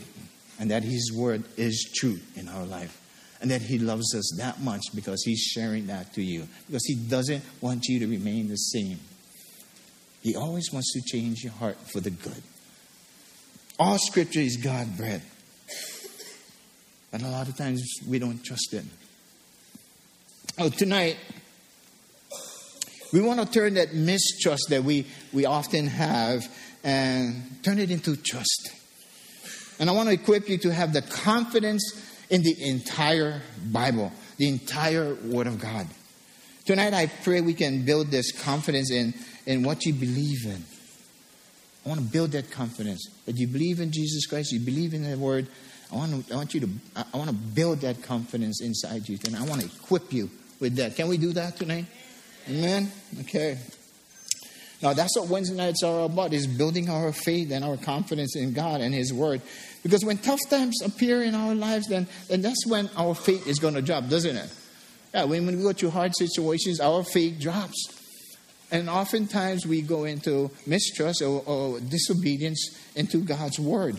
and 0.58 0.70
that 0.70 0.82
His 0.82 1.12
Word 1.12 1.44
is 1.56 1.90
true 1.94 2.18
in 2.37 2.49
our 2.49 2.64
life 2.64 3.00
and 3.40 3.50
that 3.50 3.62
He 3.62 3.78
loves 3.78 4.14
us 4.14 4.37
that 4.38 4.61
much 4.61 4.82
because 4.94 5.23
He's 5.23 5.40
sharing 5.40 5.88
that 5.88 6.14
to 6.14 6.23
you. 6.23 6.49
Because 6.66 6.84
He 6.87 6.94
doesn't 6.94 7.44
want 7.61 7.87
you 7.87 7.99
to 8.00 8.06
remain 8.06 8.49
the 8.49 8.56
same. 8.56 8.99
He 10.23 10.34
always 10.34 10.73
wants 10.73 10.92
to 10.94 11.02
change 11.02 11.42
your 11.42 11.52
heart 11.52 11.76
for 11.92 12.00
the 12.00 12.11
good. 12.11 12.42
All 13.78 13.99
Scripture 13.99 14.40
is 14.40 14.56
God 14.56 14.96
bread. 14.96 15.23
But 17.11 17.23
a 17.23 17.28
lot 17.28 17.49
of 17.49 17.56
times 17.56 17.84
we 18.08 18.18
don't 18.18 18.42
trust 18.42 18.73
it. 18.73 18.84
Oh, 20.58 20.68
tonight, 20.68 21.16
we 23.12 23.20
want 23.20 23.40
to 23.40 23.46
turn 23.46 23.75
that 23.75 23.94
mistrust 23.94 24.66
that 24.70 24.84
we, 24.84 25.06
we 25.32 25.44
often 25.46 25.87
have 25.87 26.42
and 26.82 27.62
turn 27.62 27.78
it 27.78 27.90
into 27.90 28.16
trust. 28.16 28.70
And 29.78 29.90
I 29.90 29.92
want 29.92 30.08
to 30.08 30.14
equip 30.14 30.48
you 30.48 30.58
to 30.58 30.72
have 30.72 30.92
the 30.92 31.02
confidence 31.02 32.00
in 32.30 32.42
the 32.42 32.56
entire 32.68 33.42
Bible, 33.70 34.12
the 34.36 34.48
entire 34.48 35.14
Word 35.14 35.46
of 35.46 35.60
God. 35.60 35.86
Tonight, 36.64 36.94
I 36.94 37.06
pray 37.06 37.40
we 37.40 37.54
can 37.54 37.84
build 37.84 38.10
this 38.10 38.32
confidence 38.32 38.90
in, 38.90 39.14
in 39.46 39.62
what 39.62 39.84
you 39.84 39.92
believe 39.92 40.46
in. 40.46 40.64
I 41.84 41.88
want 41.88 42.00
to 42.00 42.06
build 42.06 42.32
that 42.32 42.50
confidence 42.50 43.06
that 43.26 43.36
you 43.36 43.46
believe 43.46 43.80
in 43.80 43.92
Jesus 43.92 44.26
Christ, 44.26 44.52
you 44.52 44.60
believe 44.60 44.94
in 44.94 45.08
the 45.08 45.18
Word. 45.18 45.46
I 45.92 45.96
want, 45.96 46.26
to, 46.26 46.32
I 46.32 46.36
want 46.36 46.54
you 46.54 46.60
to 46.60 46.68
I 46.96 47.16
want 47.16 47.28
to 47.28 47.36
build 47.36 47.82
that 47.82 48.02
confidence 48.02 48.62
inside 48.62 49.08
you, 49.08 49.18
and 49.26 49.36
I 49.36 49.44
want 49.44 49.60
to 49.60 49.66
equip 49.66 50.12
you 50.12 50.30
with 50.60 50.76
that. 50.76 50.96
Can 50.96 51.08
we 51.08 51.18
do 51.18 51.32
that 51.32 51.56
tonight? 51.56 51.84
Amen? 52.48 52.90
Okay. 53.20 53.58
Now, 54.84 54.92
that's 54.92 55.16
what 55.16 55.28
Wednesday 55.28 55.56
nights 55.56 55.82
are 55.82 56.04
about, 56.04 56.34
is 56.34 56.46
building 56.46 56.90
our 56.90 57.10
faith 57.10 57.50
and 57.50 57.64
our 57.64 57.78
confidence 57.78 58.36
in 58.36 58.52
God 58.52 58.82
and 58.82 58.94
His 58.94 59.14
Word. 59.14 59.40
Because 59.82 60.04
when 60.04 60.18
tough 60.18 60.40
times 60.50 60.82
appear 60.82 61.22
in 61.22 61.34
our 61.34 61.54
lives, 61.54 61.88
then, 61.88 62.06
then 62.28 62.42
that's 62.42 62.66
when 62.66 62.90
our 62.94 63.14
faith 63.14 63.46
is 63.46 63.58
going 63.58 63.72
to 63.72 63.80
drop, 63.80 64.10
doesn't 64.10 64.36
it? 64.36 64.52
Yeah, 65.14 65.24
when, 65.24 65.46
when 65.46 65.56
we 65.56 65.62
go 65.62 65.72
through 65.72 65.88
hard 65.88 66.14
situations, 66.14 66.80
our 66.80 67.02
faith 67.02 67.40
drops. 67.40 67.86
And 68.70 68.90
oftentimes 68.90 69.66
we 69.66 69.80
go 69.80 70.04
into 70.04 70.50
mistrust 70.66 71.22
or, 71.22 71.42
or 71.46 71.80
disobedience 71.80 72.78
into 72.94 73.24
God's 73.24 73.58
Word. 73.58 73.96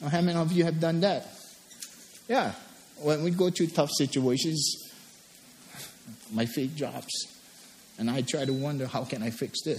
Now, 0.00 0.08
how 0.08 0.22
many 0.22 0.38
of 0.38 0.50
you 0.50 0.64
have 0.64 0.80
done 0.80 1.00
that? 1.00 1.28
Yeah. 2.26 2.52
When 3.02 3.22
we 3.22 3.32
go 3.32 3.50
through 3.50 3.66
tough 3.66 3.90
situations, 3.90 4.90
my 6.32 6.46
faith 6.46 6.74
drops. 6.74 7.39
And 8.00 8.10
I 8.10 8.22
try 8.22 8.46
to 8.46 8.52
wonder, 8.52 8.86
how 8.86 9.04
can 9.04 9.22
I 9.22 9.28
fix 9.28 9.62
this? 9.62 9.78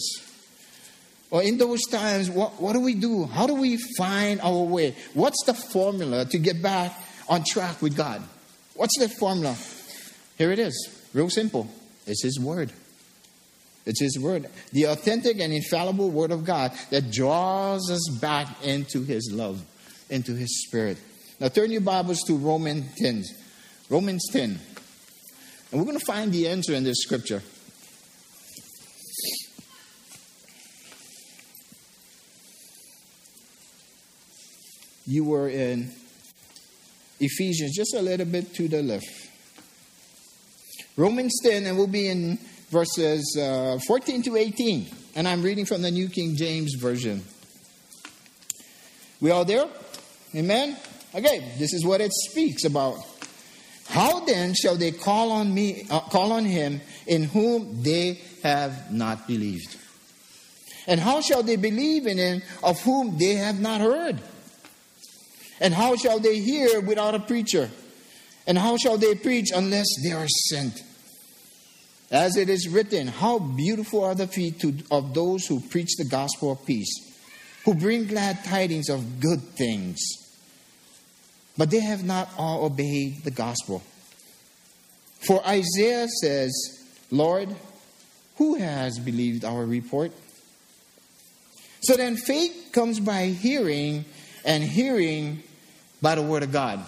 Or 1.31 1.41
in 1.41 1.57
those 1.57 1.81
times, 1.89 2.29
what, 2.29 2.61
what 2.61 2.73
do 2.73 2.79
we 2.79 2.93
do? 2.93 3.25
How 3.25 3.47
do 3.47 3.55
we 3.55 3.77
find 3.97 4.39
our 4.41 4.61
way? 4.61 4.95
What's 5.15 5.43
the 5.45 5.55
formula 5.55 6.25
to 6.25 6.37
get 6.37 6.61
back 6.61 6.93
on 7.27 7.43
track 7.43 7.81
with 7.81 7.97
God? 7.97 8.21
What's 8.75 8.95
the 8.99 9.09
formula? 9.09 9.57
Here 10.37 10.51
it 10.51 10.59
is. 10.59 10.99
Real 11.15 11.31
simple. 11.31 11.67
It's 12.05 12.21
His 12.21 12.39
Word. 12.39 12.71
It's 13.87 14.01
His 14.01 14.19
Word. 14.19 14.47
The 14.71 14.83
authentic 14.83 15.39
and 15.39 15.51
infallible 15.51 16.11
Word 16.11 16.31
of 16.31 16.45
God 16.45 16.73
that 16.91 17.11
draws 17.11 17.89
us 17.89 18.07
back 18.21 18.63
into 18.63 19.01
His 19.01 19.31
love, 19.33 19.65
into 20.11 20.35
His 20.35 20.63
Spirit. 20.67 20.99
Now 21.39 21.47
turn 21.47 21.71
your 21.71 21.81
Bibles 21.81 22.21
to 22.27 22.37
Romans 22.37 22.93
10. 22.99 23.23
Romans 23.89 24.27
10. 24.31 24.59
And 25.71 25.79
we're 25.79 25.87
going 25.87 25.97
to 25.97 26.05
find 26.05 26.31
the 26.31 26.49
answer 26.49 26.73
in 26.75 26.83
this 26.83 27.01
scripture. 27.01 27.41
You 35.05 35.23
were 35.23 35.49
in 35.49 35.91
Ephesians, 37.19 37.75
just 37.75 37.93
a 37.93 38.01
little 38.01 38.25
bit 38.25 38.53
to 38.55 38.67
the 38.67 38.81
left. 38.81 39.05
Romans 40.97 41.39
10, 41.43 41.65
and 41.65 41.77
we'll 41.77 41.87
be 41.87 42.07
in 42.07 42.37
verses 42.69 43.37
uh, 43.39 43.79
14 43.87 44.23
to 44.23 44.35
18. 44.35 44.87
And 45.15 45.27
I'm 45.27 45.41
reading 45.41 45.65
from 45.65 45.81
the 45.81 45.91
New 45.91 46.09
King 46.09 46.35
James 46.35 46.75
Version. 46.75 47.23
We 49.19 49.31
all 49.31 49.45
there? 49.45 49.67
Amen? 50.35 50.77
Okay, 51.13 51.53
this 51.57 51.73
is 51.73 51.85
what 51.85 52.01
it 52.01 52.11
speaks 52.11 52.63
about. 52.65 52.97
How 53.87 54.21
then 54.21 54.53
shall 54.53 54.77
they 54.77 54.91
call 54.91 55.31
on 55.31 55.53
me, 55.53 55.85
uh, 55.89 55.99
call 55.99 56.31
on 56.31 56.45
him 56.45 56.81
in 57.05 57.25
whom 57.25 57.83
they 57.83 58.21
have 58.43 58.91
not 58.91 59.27
believed? 59.27 59.77
And 60.87 60.99
how 60.99 61.21
shall 61.21 61.43
they 61.43 61.57
believe 61.57 62.07
in 62.07 62.17
him 62.17 62.41
of 62.63 62.81
whom 62.81 63.17
they 63.17 63.35
have 63.35 63.59
not 63.59 63.81
heard? 63.81 64.21
And 65.61 65.75
how 65.75 65.95
shall 65.95 66.19
they 66.19 66.39
hear 66.39 66.81
without 66.81 67.13
a 67.13 67.19
preacher? 67.19 67.69
And 68.47 68.57
how 68.57 68.77
shall 68.77 68.97
they 68.97 69.13
preach 69.13 69.51
unless 69.55 69.85
they 70.03 70.11
are 70.11 70.27
sent? 70.27 70.81
As 72.09 72.35
it 72.35 72.49
is 72.49 72.67
written, 72.67 73.07
how 73.07 73.37
beautiful 73.37 74.03
are 74.03 74.15
the 74.15 74.27
feet 74.27 74.59
to, 74.61 74.73
of 74.89 75.13
those 75.13 75.45
who 75.45 75.61
preach 75.61 75.95
the 75.97 76.03
gospel 76.03 76.51
of 76.51 76.65
peace, 76.65 76.91
who 77.63 77.75
bring 77.75 78.07
glad 78.07 78.43
tidings 78.43 78.89
of 78.89 79.21
good 79.21 79.39
things. 79.39 80.01
But 81.57 81.69
they 81.69 81.79
have 81.79 82.03
not 82.03 82.27
all 82.37 82.65
obeyed 82.65 83.23
the 83.23 83.31
gospel. 83.31 83.83
For 85.27 85.45
Isaiah 85.47 86.07
says, 86.07 86.51
Lord, 87.11 87.49
who 88.37 88.55
has 88.55 88.97
believed 88.97 89.45
our 89.45 89.63
report? 89.63 90.11
So 91.83 91.95
then 91.95 92.17
faith 92.17 92.69
comes 92.71 92.99
by 92.99 93.27
hearing, 93.27 94.05
and 94.43 94.63
hearing 94.63 95.43
by 96.01 96.15
the 96.15 96.21
word 96.21 96.43
of 96.43 96.51
God. 96.51 96.83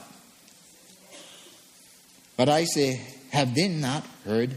But 2.35 2.49
I 2.49 2.65
say, 2.65 2.99
have 3.31 3.53
they 3.53 3.67
not 3.67 4.05
heard? 4.25 4.53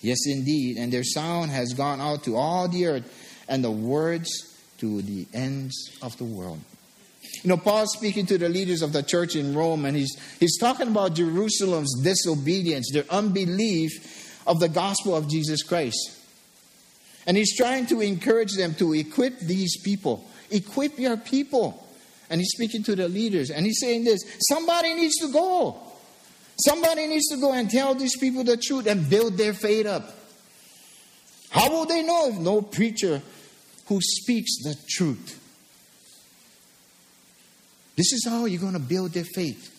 Yes, 0.00 0.18
indeed. 0.26 0.76
And 0.76 0.92
their 0.92 1.04
sound 1.04 1.50
has 1.50 1.74
gone 1.74 2.00
out 2.00 2.24
to 2.24 2.36
all 2.36 2.68
the 2.68 2.86
earth, 2.86 3.44
and 3.48 3.64
the 3.64 3.70
words 3.70 4.30
to 4.78 5.02
the 5.02 5.26
ends 5.34 5.98
of 6.02 6.16
the 6.18 6.24
world. 6.24 6.60
You 7.42 7.48
know, 7.50 7.56
Paul's 7.56 7.92
speaking 7.92 8.26
to 8.26 8.38
the 8.38 8.48
leaders 8.48 8.82
of 8.82 8.92
the 8.92 9.02
church 9.02 9.36
in 9.36 9.54
Rome, 9.54 9.84
and 9.84 9.96
he's, 9.96 10.16
he's 10.38 10.58
talking 10.58 10.88
about 10.88 11.14
Jerusalem's 11.14 12.00
disobedience, 12.02 12.90
their 12.92 13.04
unbelief 13.10 14.42
of 14.46 14.60
the 14.60 14.68
gospel 14.68 15.16
of 15.16 15.28
Jesus 15.28 15.62
Christ. 15.62 16.16
And 17.26 17.36
he's 17.36 17.56
trying 17.56 17.86
to 17.86 18.00
encourage 18.00 18.54
them 18.54 18.74
to 18.76 18.94
equip 18.94 19.38
these 19.40 19.80
people. 19.82 20.24
Equip 20.50 20.98
your 20.98 21.16
people. 21.16 21.86
And 22.30 22.40
he's 22.40 22.50
speaking 22.50 22.82
to 22.84 22.94
the 22.94 23.08
leaders, 23.08 23.50
and 23.50 23.64
he's 23.64 23.80
saying 23.80 24.04
this 24.04 24.20
somebody 24.48 24.94
needs 24.94 25.16
to 25.16 25.32
go. 25.32 25.78
Somebody 26.60 27.06
needs 27.06 27.28
to 27.28 27.36
go 27.36 27.52
and 27.52 27.70
tell 27.70 27.94
these 27.94 28.18
people 28.18 28.44
the 28.44 28.56
truth 28.56 28.86
and 28.86 29.08
build 29.08 29.36
their 29.36 29.54
faith 29.54 29.86
up. 29.86 30.12
How 31.50 31.70
will 31.70 31.86
they 31.86 32.02
know 32.02 32.28
if 32.28 32.38
no 32.38 32.60
preacher 32.62 33.22
who 33.86 34.00
speaks 34.00 34.62
the 34.64 34.76
truth? 34.88 35.44
This 37.96 38.12
is 38.12 38.26
how 38.28 38.44
you're 38.44 38.60
going 38.60 38.74
to 38.74 38.78
build 38.78 39.12
their 39.12 39.24
faith. 39.24 39.74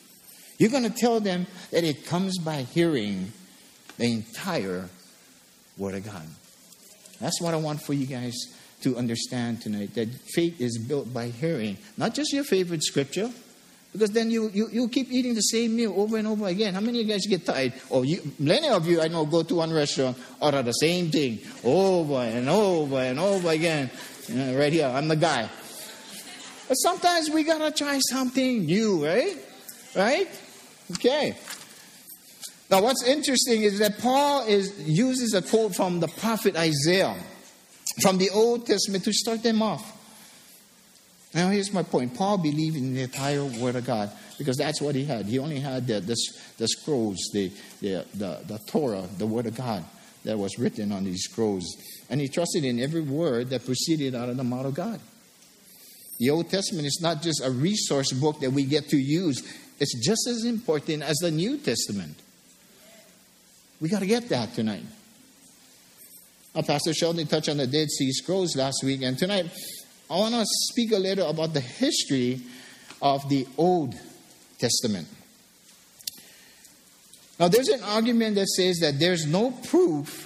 You're 0.58 0.72
going 0.72 0.84
to 0.84 0.90
tell 0.90 1.20
them 1.20 1.48
that 1.72 1.84
it 1.84 2.06
comes 2.06 2.38
by 2.38 2.64
hearing 2.64 3.32
the 3.98 4.06
entire 4.06 4.90
Word 5.78 5.96
of 5.96 6.06
God. 6.06 6.28
That's 7.22 7.42
what 7.42 7.54
I 7.54 7.58
want 7.58 7.82
for 7.82 7.94
you 7.94 8.06
guys 8.06 8.36
to 8.82 8.98
understand 8.98 9.62
tonight 9.62 9.94
that 9.96 10.10
faith 10.34 10.60
is 10.62 10.78
built 10.78 11.14
by 11.14 11.28
hearing, 11.28 11.78
not 11.98 12.14
just 12.14 12.32
your 12.34 12.44
favorite 12.44 12.84
scripture, 12.84 13.32
because 13.92 14.12
then 14.12 14.30
you, 14.30 14.50
you, 14.54 14.70
you 14.72 14.88
keep 14.88 15.12
eating 15.12 15.34
the 15.34 15.42
same 15.42 15.76
meal 15.76 15.94
over 15.98 16.18
and 16.18 16.28
over 16.28 16.48
again. 16.48 16.76
How 16.76 16.80
many 16.80 17.02
of 17.02 17.08
you 17.08 17.14
guys 17.14 17.26
get 17.26 17.46
tired? 17.46 17.74
Or 17.90 18.06
you, 18.06 18.22
many 18.38 18.70
of 18.70 18.86
you 18.86 19.02
I 19.02 19.08
know 19.08 19.26
go 19.26 19.42
to 19.42 19.56
one 19.56 19.74
restaurant, 19.74 20.18
order 20.40 20.62
the 20.62 20.74
same 20.74 21.10
thing 21.10 21.40
over 21.64 22.20
and 22.20 22.48
over 22.48 22.98
and 22.98 23.20
over 23.20 23.50
again. 23.50 23.90
You 24.28 24.36
know, 24.36 24.60
right 24.60 24.72
here, 24.72 24.86
I'm 24.86 25.08
the 25.08 25.16
guy. 25.16 25.50
But 26.68 26.76
sometimes 26.76 27.32
we 27.32 27.44
gotta 27.44 27.72
try 27.72 28.00
something 28.00 28.66
new, 28.66 29.04
right? 29.04 29.36
Right? 29.96 30.30
Okay. 30.92 31.36
Now, 32.70 32.84
what's 32.84 33.04
interesting 33.04 33.64
is 33.64 33.80
that 33.80 33.98
Paul 33.98 34.46
is, 34.46 34.88
uses 34.88 35.34
a 35.34 35.42
quote 35.42 35.76
from 35.76 36.00
the 36.00 36.08
prophet 36.08 36.56
Isaiah 36.56 37.16
from 38.02 38.18
the 38.18 38.30
Old 38.30 38.66
Testament 38.66 39.04
to 39.06 39.14
start 39.14 39.44
them 39.44 39.62
off. 39.62 39.96
Now, 41.34 41.50
here's 41.50 41.72
my 41.72 41.84
point. 41.84 42.16
Paul 42.16 42.40
believed 42.40 42.76
in 42.76 42.96
the 42.96 43.04
entire 43.04 43.44
Word 43.44 43.76
of 43.76 43.86
God 43.86 44.12
because 44.38 44.58
that's 44.58 44.82
what 44.82 44.96
he 44.96 45.06
had. 45.06 45.28
He 45.28 45.38
only 45.38 45.60
had 45.60 45.86
the, 45.86 46.00
the, 46.00 46.16
the 46.58 46.68
scrolls, 46.68 47.30
the, 47.34 47.52
the, 47.82 48.06
the, 48.16 48.40
the 48.48 48.60
Torah, 48.68 49.04
the 49.18 49.28
Word 49.28 49.46
of 49.46 49.56
God 49.56 49.86
that 50.24 50.38
was 50.38 50.58
written 50.58 50.92
on 50.92 51.04
these 51.04 51.24
scrolls. 51.24 51.66
And 52.10 52.20
he 52.20 52.28
trusted 52.28 52.66
in 52.66 52.80
every 52.80 53.02
word 53.02 53.52
that 53.52 53.66
proceeded 53.66 54.16
out 54.16 54.30
of 54.30 54.38
the 54.38 54.44
mouth 54.44 54.66
of 54.66 54.74
God. 54.74 55.00
The 56.20 56.32
Old 56.32 56.50
Testament 56.50 56.86
is 56.86 57.00
not 57.02 57.22
just 57.22 57.42
a 57.44 57.50
resource 57.50 58.12
book 58.12 58.40
that 58.42 58.52
we 58.52 58.66
get 58.66 58.90
to 58.90 58.98
use, 58.98 59.42
it's 59.80 60.06
just 60.06 60.28
as 60.28 60.44
important 60.44 61.04
as 61.04 61.18
the 61.18 61.32
New 61.32 61.58
Testament. 61.58 62.18
We 63.80 63.88
got 63.88 64.00
to 64.00 64.06
get 64.06 64.28
that 64.30 64.54
tonight. 64.54 64.84
Now, 66.56 66.64
Pastor 66.64 66.94
Sheldon 66.94 67.28
touched 67.28 67.50
on 67.50 67.58
the 67.58 67.68
Dead 67.68 67.90
Sea 67.92 68.12
Scrolls 68.12 68.56
last 68.56 68.84
week, 68.84 69.04
and 69.04 69.18
tonight 69.18 69.46
I 70.10 70.18
want 70.18 70.34
to 70.34 70.44
speak 70.46 70.92
a 70.92 70.98
little 70.98 71.30
about 71.30 71.54
the 71.54 71.60
history 71.60 72.42
of 73.02 73.30
the 73.30 73.48
Old 73.56 73.94
Testament. 74.58 75.08
Now, 77.40 77.50
there's 77.50 77.70
an 77.70 77.84
argument 77.84 78.36
that 78.36 78.48
says 78.48 78.80
that 78.80 79.00
there's 79.00 79.28
no 79.28 79.52
proof 79.52 80.26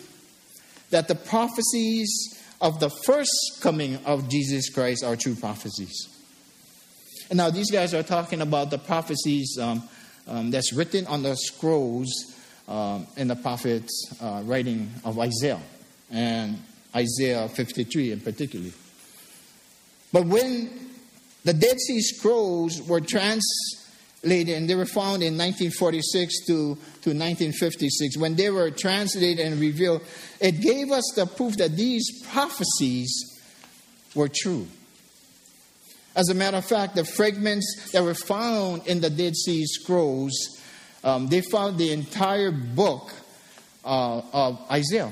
that 0.91 1.09
the 1.09 1.15
prophecies 1.15 2.09
of 2.61 2.79
the 2.79 2.89
first 2.89 3.59
coming 3.61 3.97
of 4.05 4.29
Jesus 4.29 4.69
Christ 4.69 5.03
are 5.03 5.17
true 5.17 5.35
prophecies. 5.35 6.07
And 7.29 7.37
now 7.37 7.49
these 7.49 7.69
guys 7.69 7.93
are 7.93 8.03
talking 8.03 8.41
about 8.41 8.69
the 8.69 8.77
prophecies 8.77 9.57
um, 9.61 9.83
um, 10.27 10.51
that's 10.51 10.71
written 10.71 11.05
on 11.07 11.23
the 11.23 11.35
scrolls 11.35 12.09
um, 12.67 13.07
in 13.17 13.27
the 13.27 13.35
prophet's 13.35 14.15
uh, 14.21 14.41
writing 14.45 14.89
of 15.03 15.19
Isaiah 15.19 15.59
and 16.13 16.61
Isaiah 16.95 17.49
53 17.49 18.11
in 18.11 18.21
particular. 18.21 18.69
But 20.13 20.25
when 20.25 20.69
the 21.43 21.53
Dead 21.53 21.79
Sea 21.79 22.01
Scrolls 22.01 22.81
were 22.83 23.01
translated, 23.01 24.55
and 24.55 24.69
they 24.69 24.75
were 24.75 24.85
found 24.85 25.23
in 25.23 25.33
1946 25.37 26.45
to, 26.45 26.53
to 26.53 27.09
1956, 27.09 28.17
when 28.17 28.35
they 28.35 28.51
were 28.51 28.69
translated 28.69 29.45
and 29.45 29.59
revealed, 29.59 30.03
it 30.39 30.61
gave 30.61 30.91
us 30.91 31.11
the 31.15 31.25
proof 31.25 31.57
that 31.57 31.75
these 31.75 32.23
prophecies 32.27 33.41
were 34.13 34.29
true. 34.29 34.67
As 36.15 36.29
a 36.29 36.35
matter 36.35 36.57
of 36.57 36.65
fact, 36.65 36.95
the 36.95 37.03
fragments 37.03 37.91
that 37.91 38.03
were 38.03 38.13
found 38.13 38.85
in 38.85 39.01
the 39.01 39.09
Dead 39.09 39.35
Sea 39.35 39.65
Scrolls, 39.65 40.61
um, 41.03 41.27
they 41.27 41.41
found 41.41 41.79
the 41.79 41.91
entire 41.91 42.51
book 42.51 43.11
uh, 43.83 44.21
of 44.31 44.61
Isaiah 44.71 45.11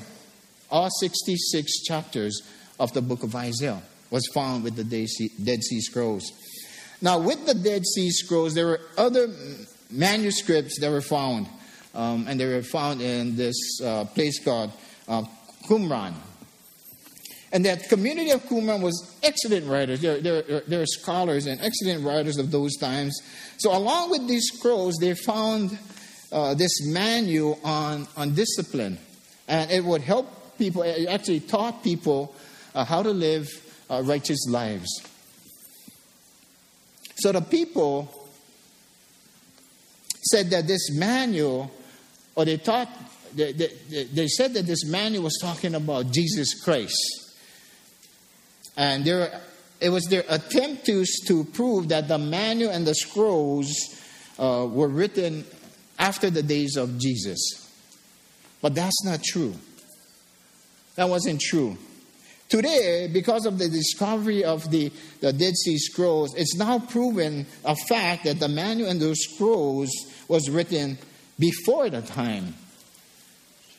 all 0.71 0.89
66 0.89 1.83
chapters 1.83 2.41
of 2.79 2.93
the 2.93 3.01
book 3.01 3.23
of 3.23 3.35
Isaiah 3.35 3.81
was 4.09 4.27
found 4.33 4.63
with 4.63 4.75
the 4.75 4.83
Dead 4.83 5.63
Sea 5.63 5.81
Scrolls. 5.81 6.31
Now, 7.01 7.19
with 7.19 7.45
the 7.45 7.53
Dead 7.53 7.85
Sea 7.85 8.11
Scrolls, 8.11 8.53
there 8.53 8.67
were 8.67 8.81
other 8.97 9.27
manuscripts 9.89 10.79
that 10.79 10.91
were 10.91 11.01
found, 11.01 11.47
um, 11.95 12.25
and 12.27 12.39
they 12.39 12.45
were 12.45 12.61
found 12.61 13.01
in 13.01 13.35
this 13.35 13.81
uh, 13.83 14.05
place 14.05 14.43
called 14.43 14.71
uh, 15.07 15.23
Qumran. 15.67 16.13
And 17.53 17.65
that 17.65 17.89
community 17.89 18.31
of 18.31 18.43
Qumran 18.43 18.81
was 18.81 19.17
excellent 19.23 19.67
writers. 19.67 19.99
They're, 19.99 20.21
they're, 20.21 20.61
they're 20.67 20.85
scholars 20.85 21.47
and 21.47 21.59
excellent 21.59 22.05
writers 22.05 22.37
of 22.37 22.49
those 22.49 22.77
times. 22.77 23.19
So, 23.57 23.75
along 23.75 24.11
with 24.11 24.27
these 24.27 24.45
scrolls, 24.53 24.95
they 24.97 25.15
found 25.15 25.77
uh, 26.31 26.53
this 26.53 26.85
manual 26.87 27.59
on, 27.63 28.07
on 28.15 28.33
discipline. 28.35 28.97
And 29.47 29.69
it 29.69 29.83
would 29.83 30.01
help 30.01 30.40
people, 30.57 30.83
actually 31.09 31.39
taught 31.39 31.83
people 31.83 32.35
uh, 32.73 32.85
how 32.85 33.03
to 33.03 33.11
live 33.11 33.49
uh, 33.89 34.01
righteous 34.03 34.47
lives. 34.49 34.89
So 37.17 37.31
the 37.31 37.41
people 37.41 38.29
said 40.23 40.49
that 40.51 40.67
this 40.67 40.91
manual, 40.97 41.71
or 42.35 42.45
they 42.45 42.57
thought, 42.57 42.89
they, 43.35 43.51
they, 43.51 43.69
they 44.13 44.27
said 44.27 44.53
that 44.53 44.65
this 44.65 44.85
manual 44.85 45.23
was 45.23 45.37
talking 45.41 45.75
about 45.75 46.11
Jesus 46.11 46.63
Christ. 46.63 46.97
And 48.77 49.05
there, 49.05 49.41
it 49.79 49.89
was 49.89 50.05
their 50.05 50.23
attempt 50.29 50.85
to, 50.85 51.05
to 51.27 51.43
prove 51.43 51.89
that 51.89 52.07
the 52.07 52.17
manual 52.17 52.71
and 52.71 52.85
the 52.85 52.95
scrolls 52.95 53.71
uh, 54.39 54.67
were 54.69 54.87
written 54.87 55.45
after 55.99 56.29
the 56.29 56.43
days 56.43 56.77
of 56.77 56.97
Jesus. 56.97 57.39
But 58.61 58.75
that's 58.75 59.03
not 59.03 59.23
true. 59.23 59.55
That 60.95 61.09
wasn't 61.09 61.41
true. 61.41 61.77
Today, 62.49 63.09
because 63.11 63.45
of 63.45 63.57
the 63.57 63.69
discovery 63.69 64.43
of 64.43 64.69
the, 64.69 64.91
the 65.21 65.31
Dead 65.31 65.55
Sea 65.55 65.77
Scrolls, 65.77 66.35
it's 66.35 66.55
now 66.57 66.79
proven 66.79 67.45
a 67.63 67.75
fact 67.87 68.25
that 68.25 68.41
the 68.41 68.49
manual 68.49 68.89
and 68.89 69.01
those 69.01 69.19
scrolls 69.21 69.89
was 70.27 70.49
written 70.49 70.97
before 71.39 71.89
the 71.89 72.01
time 72.01 72.53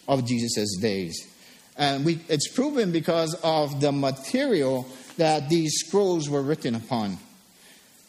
of 0.09 0.27
Jesus' 0.27 0.79
days. 0.81 1.29
And 1.77 2.05
we, 2.05 2.21
it's 2.29 2.49
proven 2.49 2.93
because 2.93 3.35
of 3.45 3.81
the 3.81 3.93
material 3.93 4.87
that 5.19 5.51
these 5.51 5.75
scrolls 5.87 6.31
were 6.31 6.43
written 6.43 6.75
upon. 6.75 7.19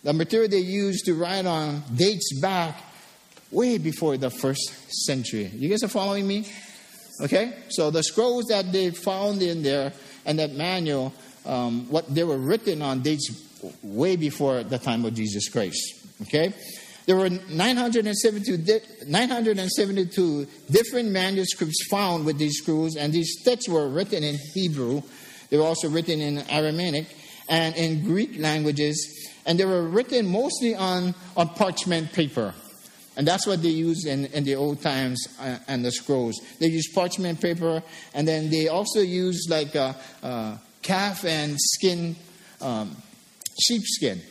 The 0.03 0.13
material 0.13 0.49
they 0.49 0.59
used 0.59 1.05
to 1.05 1.13
write 1.13 1.45
on 1.45 1.83
dates 1.93 2.39
back 2.41 2.81
way 3.51 3.77
before 3.77 4.17
the 4.17 4.29
first 4.29 4.61
century. 5.05 5.51
You 5.53 5.69
guys 5.69 5.83
are 5.83 5.89
following 5.89 6.27
me? 6.27 6.45
Okay? 7.21 7.53
So 7.69 7.91
the 7.91 8.03
scrolls 8.03 8.45
that 8.45 8.71
they 8.71 8.91
found 8.91 9.41
in 9.41 9.63
there 9.63 9.93
and 10.25 10.39
that 10.39 10.53
manual, 10.53 11.13
um, 11.45 11.89
what 11.89 12.13
they 12.13 12.23
were 12.23 12.37
written 12.37 12.81
on 12.81 13.01
dates 13.01 13.31
way 13.81 14.15
before 14.15 14.63
the 14.63 14.77
time 14.77 15.05
of 15.05 15.13
Jesus 15.13 15.49
Christ. 15.49 16.05
Okay? 16.23 16.53
There 17.05 17.17
were 17.17 17.29
972, 17.29 18.81
972 19.07 20.47
different 20.71 21.09
manuscripts 21.09 21.85
found 21.89 22.25
with 22.25 22.37
these 22.37 22.59
scrolls, 22.59 22.95
and 22.95 23.11
these 23.11 23.43
texts 23.43 23.67
were 23.67 23.89
written 23.89 24.23
in 24.23 24.37
Hebrew. 24.53 25.01
They 25.49 25.57
were 25.57 25.65
also 25.65 25.89
written 25.89 26.21
in 26.21 26.39
Aramaic 26.49 27.07
and 27.49 27.75
in 27.75 28.05
Greek 28.05 28.39
languages, 28.39 29.29
and 29.45 29.59
they 29.59 29.65
were 29.65 29.83
written 29.83 30.27
mostly 30.27 30.75
on, 30.75 31.13
on 31.35 31.49
parchment 31.49 32.13
paper. 32.13 32.53
And 33.15 33.27
that's 33.27 33.45
what 33.45 33.61
they 33.61 33.69
used 33.69 34.07
in, 34.07 34.25
in 34.27 34.43
the 34.43 34.55
old 34.55 34.81
times 34.81 35.27
uh, 35.39 35.57
and 35.67 35.85
the 35.85 35.91
scrolls. 35.91 36.39
They 36.59 36.67
used 36.67 36.93
parchment 36.95 37.39
paper, 37.41 37.83
and 38.13 38.27
then 38.27 38.49
they 38.49 38.67
also 38.67 39.01
used 39.01 39.49
like 39.49 39.75
a, 39.75 39.95
a 40.23 40.59
calf 40.81 41.23
and 41.25 41.55
skin, 41.59 42.15
um, 42.61 42.95
sheepskin. 43.61 44.21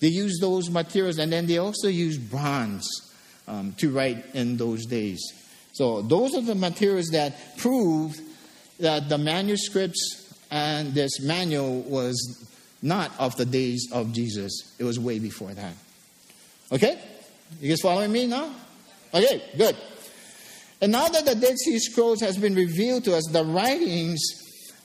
They 0.00 0.08
used 0.08 0.40
those 0.40 0.70
materials, 0.70 1.18
and 1.18 1.32
then 1.32 1.46
they 1.46 1.58
also 1.58 1.88
used 1.88 2.30
bronze 2.30 2.88
um, 3.48 3.72
to 3.78 3.90
write 3.90 4.24
in 4.34 4.56
those 4.56 4.86
days. 4.86 5.20
So 5.72 6.02
those 6.02 6.34
are 6.34 6.40
the 6.40 6.54
materials 6.54 7.08
that 7.08 7.56
prove 7.56 8.16
that 8.78 9.08
the 9.08 9.18
manuscripts 9.18 10.32
and 10.50 10.94
this 10.94 11.20
manual 11.20 11.80
was 11.82 12.48
not 12.80 13.10
of 13.18 13.36
the 13.36 13.44
days 13.44 13.88
of 13.92 14.12
Jesus. 14.12 14.74
It 14.78 14.84
was 14.84 15.00
way 15.00 15.18
before 15.18 15.52
that. 15.52 15.74
Okay? 16.70 17.00
You 17.60 17.68
guys 17.70 17.80
following 17.80 18.12
me 18.12 18.26
now? 18.26 18.50
Okay, 19.12 19.42
good. 19.56 19.76
And 20.80 20.92
now 20.92 21.08
that 21.08 21.24
the 21.24 21.34
Dead 21.34 21.56
Sea 21.56 21.78
Scrolls 21.78 22.20
has 22.20 22.36
been 22.36 22.54
revealed 22.54 23.04
to 23.04 23.16
us, 23.16 23.24
the 23.30 23.44
writings 23.44 24.20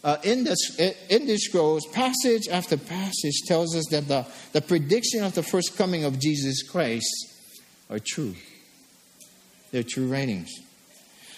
uh, 0.04 0.18
in, 0.24 0.44
the, 0.44 0.96
in 1.10 1.26
these 1.26 1.44
scrolls, 1.44 1.86
passage 1.88 2.48
after 2.48 2.78
passage, 2.78 3.42
tells 3.48 3.76
us 3.76 3.86
that 3.92 4.08
the, 4.08 4.26
the 4.54 4.62
prediction 4.62 5.24
of 5.24 5.36
the 5.36 5.44
first 5.44 5.76
coming 5.76 6.06
of 6.06 6.20
Jesus 6.20 6.64
Christ 6.64 7.10
are 7.90 8.00
true. 8.00 8.36
They're 9.72 9.84
true 9.84 10.08
writings. 10.08 10.52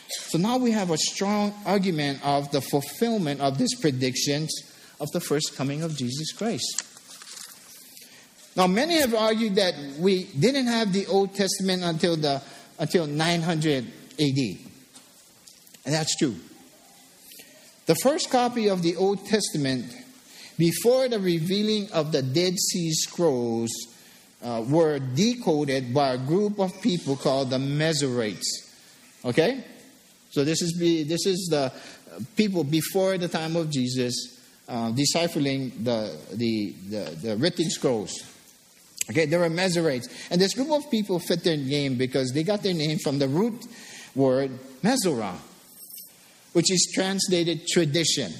So 0.09 0.37
now 0.37 0.57
we 0.57 0.71
have 0.71 0.91
a 0.91 0.97
strong 0.97 1.53
argument 1.65 2.19
of 2.23 2.51
the 2.51 2.61
fulfillment 2.61 3.41
of 3.41 3.57
these 3.57 3.73
predictions 3.75 4.53
of 4.99 5.09
the 5.11 5.21
first 5.21 5.55
coming 5.55 5.81
of 5.81 5.97
Jesus 5.97 6.31
Christ. 6.31 6.83
Now, 8.55 8.67
many 8.67 8.99
have 8.99 9.13
argued 9.15 9.55
that 9.55 9.75
we 9.99 10.25
didn't 10.25 10.67
have 10.67 10.91
the 10.91 11.07
Old 11.07 11.33
Testament 11.33 11.83
until, 11.83 12.17
the, 12.17 12.41
until 12.79 13.07
900 13.07 13.85
AD. 14.19 14.37
And 15.85 15.93
that's 15.93 16.15
true. 16.17 16.35
The 17.85 17.95
first 17.95 18.29
copy 18.29 18.69
of 18.69 18.81
the 18.81 18.95
Old 18.97 19.25
Testament, 19.25 19.85
before 20.57 21.07
the 21.07 21.19
revealing 21.19 21.91
of 21.91 22.11
the 22.11 22.21
Dead 22.21 22.57
Sea 22.57 22.91
Scrolls, 22.91 23.71
uh, 24.43 24.63
were 24.67 24.99
decoded 24.99 25.93
by 25.93 26.13
a 26.13 26.17
group 26.17 26.59
of 26.59 26.81
people 26.81 27.15
called 27.15 27.49
the 27.49 27.57
Masoretes. 27.57 28.45
Okay? 29.23 29.63
So 30.31 30.43
this 30.43 30.61
is, 30.61 30.77
this 30.79 31.25
is 31.25 31.47
the 31.49 31.71
people 32.35 32.63
before 32.63 33.17
the 33.17 33.27
time 33.27 33.55
of 33.55 33.69
Jesus 33.69 34.39
uh, 34.67 34.91
deciphering 34.91 35.83
the, 35.83 36.17
the, 36.33 36.73
the, 36.89 37.17
the 37.21 37.37
written 37.37 37.69
scrolls. 37.69 38.30
Okay, 39.11 39.25
there 39.25 39.39
were 39.39 39.49
Masoretes. 39.49 40.07
And 40.31 40.39
this 40.39 40.53
group 40.53 40.71
of 40.71 40.89
people 40.89 41.19
fit 41.19 41.43
their 41.43 41.57
name 41.57 41.95
because 41.95 42.31
they 42.31 42.43
got 42.43 42.63
their 42.63 42.73
name 42.73 42.97
from 42.97 43.19
the 43.19 43.27
root 43.27 43.65
word 44.15 44.51
Masorah, 44.81 45.35
which 46.53 46.71
is 46.71 46.89
translated 46.93 47.67
tradition. 47.67 48.31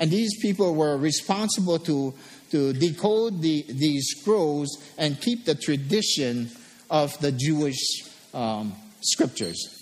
And 0.00 0.10
these 0.10 0.40
people 0.40 0.74
were 0.74 0.96
responsible 0.96 1.78
to, 1.80 2.14
to 2.50 2.72
decode 2.72 3.42
the, 3.42 3.66
these 3.68 4.06
scrolls 4.18 4.82
and 4.96 5.20
keep 5.20 5.44
the 5.44 5.54
tradition 5.54 6.50
of 6.88 7.18
the 7.20 7.32
Jewish 7.32 8.04
um, 8.32 8.74
scriptures. 9.02 9.74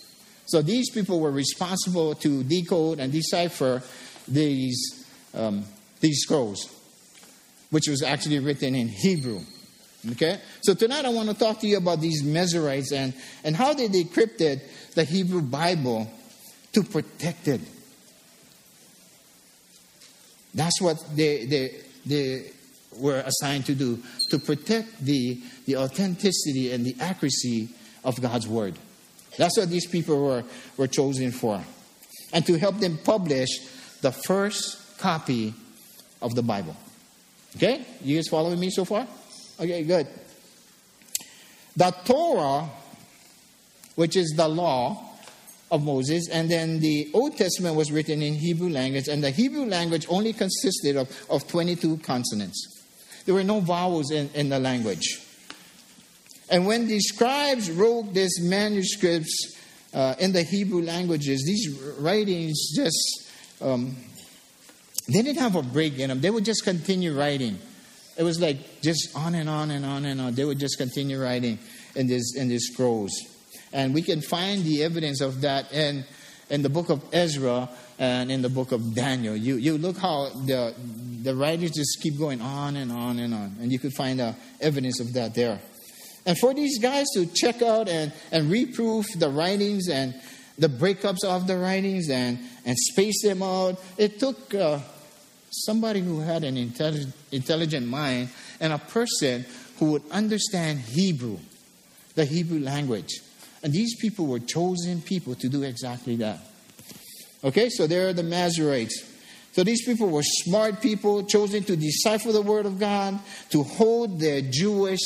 So 0.47 0.63
these 0.63 0.91
people 0.91 1.21
were 1.21 1.31
responsible 1.31 2.17
to 2.17 2.43
decode 2.43 2.99
and 2.99 3.13
decipher 3.13 3.83
these, 4.27 5.07
um, 5.33 5.65
these 6.01 6.23
scrolls, 6.23 6.69
which 7.71 7.87
was 7.89 8.03
actually 8.03 8.41
written 8.41 8.75
in 8.75 8.89
Hebrew. 8.89 9.43
Okay? 10.13 10.41
So 10.63 10.75
tonight 10.75 11.05
I 11.05 11.09
want 11.09 11.29
to 11.29 11.35
talk 11.35 11.61
to 11.61 11.67
you 11.67 11.79
about 11.79 12.01
these 12.01 12.23
Masoretes 12.23 12.93
and, 12.93 13.15
and 13.45 13.57
how 13.57 13.75
they 13.75 13.89
decrypted 13.89 14.61
the 14.95 15.05
Hebrew 15.05 15.43
Bible 15.43 16.11
to 16.73 16.83
protect 16.83 17.49
it. 17.49 17.61
That's 20.55 20.81
what 20.81 21.05
they, 21.15 21.45
they, 21.47 21.81
they 22.07 22.51
were 22.99 23.21
assigned 23.21 23.67
to 23.67 23.75
do, 23.75 24.03
to 24.31 24.39
protect 24.39 25.05
the, 25.05 25.41
the 25.67 25.77
authenticity 25.77 26.73
and 26.73 26.85
the 26.85 26.97
accuracy 27.01 27.69
of 28.05 28.21
God's 28.21 28.49
Word. 28.49 28.75
That's 29.37 29.59
what 29.59 29.69
these 29.69 29.87
people 29.87 30.25
were, 30.25 30.45
were 30.77 30.87
chosen 30.87 31.31
for. 31.31 31.63
And 32.33 32.47
to 32.47 32.59
help 32.59 32.79
them 32.79 32.99
publish 32.99 33.49
the 34.01 34.13
first 34.13 34.99
copy 34.99 35.53
of 36.23 36.35
the 36.35 36.43
Bible. 36.43 36.77
Okay? 37.57 37.85
You 38.03 38.17
guys 38.17 38.29
following 38.29 38.59
me 38.59 38.71
so 38.71 38.85
far? 38.85 39.07
Okay, 39.59 39.85
good. 39.85 40.07
The 41.77 41.91
Torah, 42.05 42.69
which 43.95 44.17
is 44.17 44.35
the 44.37 44.49
law 44.49 45.03
of 45.71 45.83
Moses, 45.83 46.29
and 46.31 46.51
then 46.51 46.81
the 46.81 47.11
Old 47.15 47.37
Testament 47.37 47.75
was 47.75 47.91
written 47.91 48.23
in 48.23 48.35
Hebrew 48.35 48.69
language, 48.69 49.09
and 49.09 49.25
the 49.25 49.31
Hebrew 49.31 49.65
language 49.65 50.07
only 50.09 50.33
consisted 50.33 50.97
of, 50.97 51.11
of 51.31 51.49
22 51.49 51.99
consonants. 51.99 52.85
There 53.25 53.35
were 53.35 53.45
no 53.45 53.61
vowels 53.61 54.11
in, 54.11 54.31
in 54.35 54.51
the 54.51 54.59
language. 54.59 55.21
And 56.51 56.67
when 56.67 56.87
the 56.87 57.01
scribes 57.01 57.71
wrote 57.71 58.15
these 58.15 58.39
manuscripts 58.41 59.59
uh, 59.93 60.15
in 60.19 60.33
the 60.33 60.43
Hebrew 60.43 60.83
languages, 60.83 61.43
these 61.45 61.81
writings 61.99 62.73
just, 62.77 63.33
um, 63.61 63.97
they 65.09 65.23
didn't 65.23 65.41
have 65.41 65.57
a 65.57 65.63
break 65.63 65.99
in 65.99 66.11
them. 66.11 66.21
They 66.21 66.31
would 66.31 66.45
just 66.45 66.63
continue 66.63 67.19
writing 67.19 67.59
it 68.17 68.23
was 68.23 68.41
like 68.41 68.81
just 68.83 69.11
on 69.17 69.35
and 69.35 69.49
on 69.49 69.71
and 69.71 69.85
on 69.85 70.05
and 70.05 70.21
on. 70.21 70.35
They 70.35 70.45
would 70.45 70.59
just 70.59 70.79
continue 70.79 71.23
writing 71.23 71.59
in 71.95 72.07
this 72.07 72.35
in 72.37 72.49
these 72.49 72.69
scrolls, 72.73 73.13
and 73.73 73.95
we 73.95 74.03
can 74.03 74.21
find 74.21 74.65
the 74.65 74.83
evidence 74.83 75.21
of 75.21 75.43
that 75.43 75.73
in 75.73 76.05
in 76.51 76.63
the 76.63 76.69
book 76.69 76.91
of 76.91 77.03
Ezra 77.13 77.69
and 77.99 78.31
in 78.31 78.43
the 78.43 78.49
book 78.49 78.73
of 78.73 78.95
Daniel. 78.95 79.37
You, 79.37 79.57
you 79.57 79.79
look 79.79 79.97
how 79.97 80.29
the, 80.31 80.75
the 81.23 81.35
writings 81.35 81.73
just 81.73 82.01
keep 82.03 82.19
going 82.19 82.41
on 82.41 82.77
and 82.77 82.93
on 82.93 83.19
and 83.19 83.35
on. 83.35 83.57
And 83.61 83.73
you 83.73 83.79
could 83.79 83.95
find 83.95 84.21
uh, 84.21 84.33
evidence 84.61 85.01
of 85.01 85.13
that 85.15 85.35
there. 85.35 85.61
And 86.25 86.37
for 86.39 86.53
these 86.55 86.79
guys 86.79 87.07
to 87.15 87.27
check 87.27 87.63
out 87.63 87.89
and, 87.89 88.13
and 88.33 88.51
reproof 88.51 89.07
the 89.17 89.29
writings 89.29 89.89
and 89.89 90.15
the 90.59 90.69
breakups 90.69 91.25
of 91.25 91.47
the 91.47 91.57
writings 91.57 92.11
and, 92.11 92.39
and 92.65 92.77
space 92.77 93.23
them 93.23 93.43
out, 93.43 93.81
it 93.97 94.19
took 94.19 94.55
uh, 94.55 94.81
somebody 95.51 96.01
who 96.01 96.21
had 96.21 96.45
an 96.45 96.57
intelligent, 96.57 97.87
mind 97.87 98.31
and 98.61 98.73
a 98.73 98.79
person 98.79 99.45
who 99.79 99.93
would 99.93 100.03
understand 100.11 100.81
Hebrew, 100.81 101.39
the 102.15 102.25
Hebrew 102.25 102.61
language. 102.61 103.21
And 103.63 103.73
these 103.73 103.97
people 103.97 104.27
were 104.27 104.39
chosen 104.39 105.01
people 105.03 105.35
to 105.37 105.49
do 105.49 105.63
exactly 105.63 106.17
that. 106.17 106.41
Okay, 107.45 107.69
so 107.69 107.87
there 107.87 108.09
are 108.09 108.13
the 108.13 108.23
Masoretes. 108.23 108.93
So 109.53 109.65
these 109.65 109.85
people 109.85 110.09
were 110.09 110.23
smart 110.23 110.83
people 110.83 111.25
chosen 111.25 111.65
to 111.65 111.77
decipher 111.77 112.33
the 112.33 112.43
Word 112.43 112.67
of 112.67 112.79
God, 112.79 113.19
to 113.51 113.63
hold 113.63 114.21
their 114.21 114.43
Jewish 114.43 115.01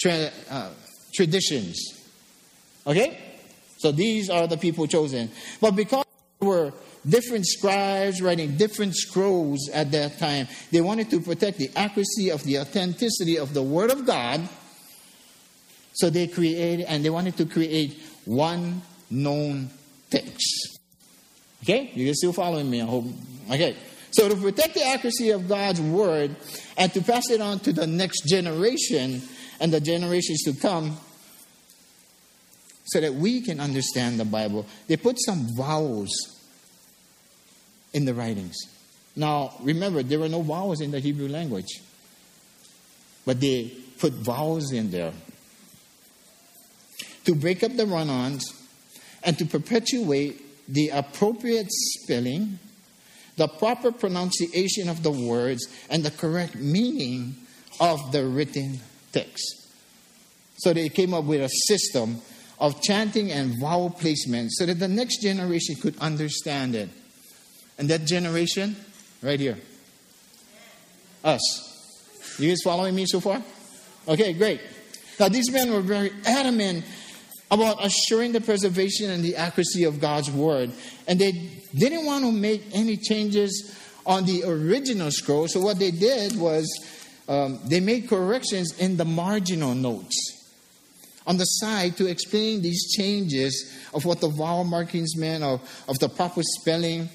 tra- 0.00 0.32
uh, 0.50 0.70
traditions. 1.14 1.78
Okay? 2.86 3.18
So 3.78 3.92
these 3.92 4.30
are 4.30 4.46
the 4.46 4.56
people 4.56 4.86
chosen. 4.86 5.30
But 5.60 5.76
because 5.76 6.04
there 6.40 6.48
were 6.48 6.72
different 7.06 7.46
scribes 7.46 8.22
writing 8.22 8.56
different 8.56 8.96
scrolls 8.96 9.68
at 9.72 9.92
that 9.92 10.18
time, 10.18 10.48
they 10.70 10.80
wanted 10.80 11.10
to 11.10 11.20
protect 11.20 11.58
the 11.58 11.70
accuracy 11.76 12.30
of 12.30 12.42
the 12.44 12.58
authenticity 12.58 13.38
of 13.38 13.54
the 13.54 13.62
Word 13.62 13.90
of 13.90 14.06
God. 14.06 14.48
So 15.94 16.10
they 16.10 16.26
created, 16.26 16.86
and 16.86 17.04
they 17.04 17.10
wanted 17.10 17.36
to 17.36 17.46
create 17.46 18.00
one 18.24 18.82
known 19.10 19.70
text. 20.10 20.78
Okay? 21.62 21.90
You 21.94 22.10
are 22.10 22.14
still 22.14 22.32
following 22.32 22.68
me, 22.68 22.82
I 22.82 22.86
hope. 22.86 23.04
Okay. 23.50 23.76
So 24.10 24.28
to 24.28 24.36
protect 24.36 24.74
the 24.74 24.86
accuracy 24.86 25.30
of 25.30 25.48
God's 25.48 25.80
word 25.80 26.36
and 26.76 26.92
to 26.92 27.02
pass 27.02 27.30
it 27.30 27.40
on 27.40 27.58
to 27.60 27.72
the 27.72 27.86
next 27.86 28.28
generation 28.28 29.22
and 29.60 29.72
the 29.72 29.80
generations 29.80 30.42
to 30.44 30.52
come, 30.52 30.96
so 32.86 33.00
that 33.00 33.14
we 33.14 33.40
can 33.40 33.60
understand 33.60 34.20
the 34.20 34.24
Bible, 34.24 34.66
they 34.88 34.96
put 34.96 35.16
some 35.18 35.48
vowels 35.56 36.10
in 37.94 38.04
the 38.04 38.12
writings. 38.12 38.56
Now, 39.16 39.54
remember, 39.62 40.02
there 40.02 40.18
were 40.18 40.28
no 40.28 40.42
vowels 40.42 40.80
in 40.80 40.90
the 40.90 41.00
Hebrew 41.00 41.28
language, 41.28 41.80
but 43.24 43.40
they 43.40 43.72
put 43.98 44.12
vowels 44.12 44.72
in 44.72 44.90
there 44.90 45.12
to 47.24 47.34
break 47.34 47.62
up 47.62 47.74
the 47.76 47.86
run 47.86 48.10
ons 48.10 48.44
and 49.22 49.38
to 49.38 49.46
perpetuate 49.46 50.40
the 50.68 50.88
appropriate 50.90 51.68
spelling, 51.70 52.58
the 53.36 53.48
proper 53.48 53.92
pronunciation 53.92 54.88
of 54.88 55.02
the 55.02 55.10
words, 55.10 55.66
and 55.88 56.04
the 56.04 56.10
correct 56.10 56.56
meaning 56.56 57.36
of 57.80 58.12
the 58.12 58.26
written 58.26 58.80
text. 59.12 59.70
So 60.58 60.72
they 60.72 60.88
came 60.88 61.14
up 61.14 61.24
with 61.24 61.40
a 61.40 61.48
system 61.68 62.20
of 62.58 62.80
chanting 62.82 63.30
and 63.32 63.60
vowel 63.60 63.90
placement 63.90 64.52
so 64.52 64.66
that 64.66 64.78
the 64.78 64.88
next 64.88 65.22
generation 65.22 65.76
could 65.76 65.98
understand 65.98 66.74
it. 66.74 66.88
And 67.78 67.88
that 67.90 68.04
generation, 68.04 68.76
right 69.22 69.38
here, 69.38 69.58
us. 71.24 72.36
You 72.38 72.48
guys 72.48 72.62
following 72.62 72.94
me 72.94 73.06
so 73.06 73.20
far? 73.20 73.42
Okay, 74.06 74.32
great. 74.32 74.60
Now, 75.18 75.28
these 75.28 75.50
men 75.50 75.72
were 75.72 75.80
very 75.80 76.12
adamant 76.26 76.84
about 77.50 77.84
assuring 77.84 78.32
the 78.32 78.40
preservation 78.40 79.10
and 79.10 79.22
the 79.22 79.36
accuracy 79.36 79.84
of 79.84 80.00
God's 80.00 80.30
word. 80.30 80.72
And 81.06 81.18
they 81.18 81.32
didn't 81.74 82.04
want 82.04 82.24
to 82.24 82.32
make 82.32 82.64
any 82.72 82.96
changes 82.96 83.78
on 84.06 84.24
the 84.24 84.44
original 84.44 85.10
scroll. 85.10 85.48
So, 85.48 85.60
what 85.60 85.78
they 85.78 85.90
did 85.90 86.36
was 86.36 86.66
um, 87.28 87.60
they 87.64 87.80
made 87.80 88.08
corrections 88.08 88.78
in 88.78 88.96
the 88.96 89.04
marginal 89.04 89.74
notes 89.74 90.34
on 91.26 91.38
the 91.38 91.44
side 91.44 91.96
to 91.96 92.06
explain 92.06 92.60
these 92.60 92.92
changes 92.94 93.72
of 93.94 94.04
what 94.04 94.20
the 94.20 94.28
vowel 94.28 94.64
markings 94.64 95.16
meant, 95.16 95.42
of, 95.42 95.62
of 95.88 95.98
the 95.98 96.08
proper 96.08 96.42
spelling, 96.42 97.08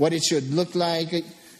what 0.00 0.14
it 0.14 0.22
should 0.22 0.50
look 0.54 0.74
like, 0.74 1.12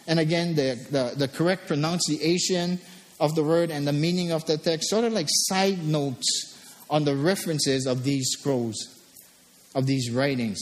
and 0.07 0.19
again, 0.19 0.55
the, 0.55 0.73
the, 0.89 1.13
the 1.15 1.27
correct 1.27 1.67
pronunciation 1.67 2.79
of 3.19 3.35
the 3.35 3.43
word 3.43 3.69
and 3.69 3.87
the 3.87 3.93
meaning 3.93 4.31
of 4.31 4.43
the 4.47 4.57
text, 4.57 4.89
sort 4.89 5.05
of 5.05 5.13
like 5.13 5.27
side 5.29 5.85
notes 5.85 6.57
on 6.89 7.03
the 7.03 7.15
references 7.15 7.85
of 7.85 8.03
these 8.03 8.31
scrolls, 8.31 8.99
of 9.75 9.85
these 9.85 10.09
writings 10.09 10.59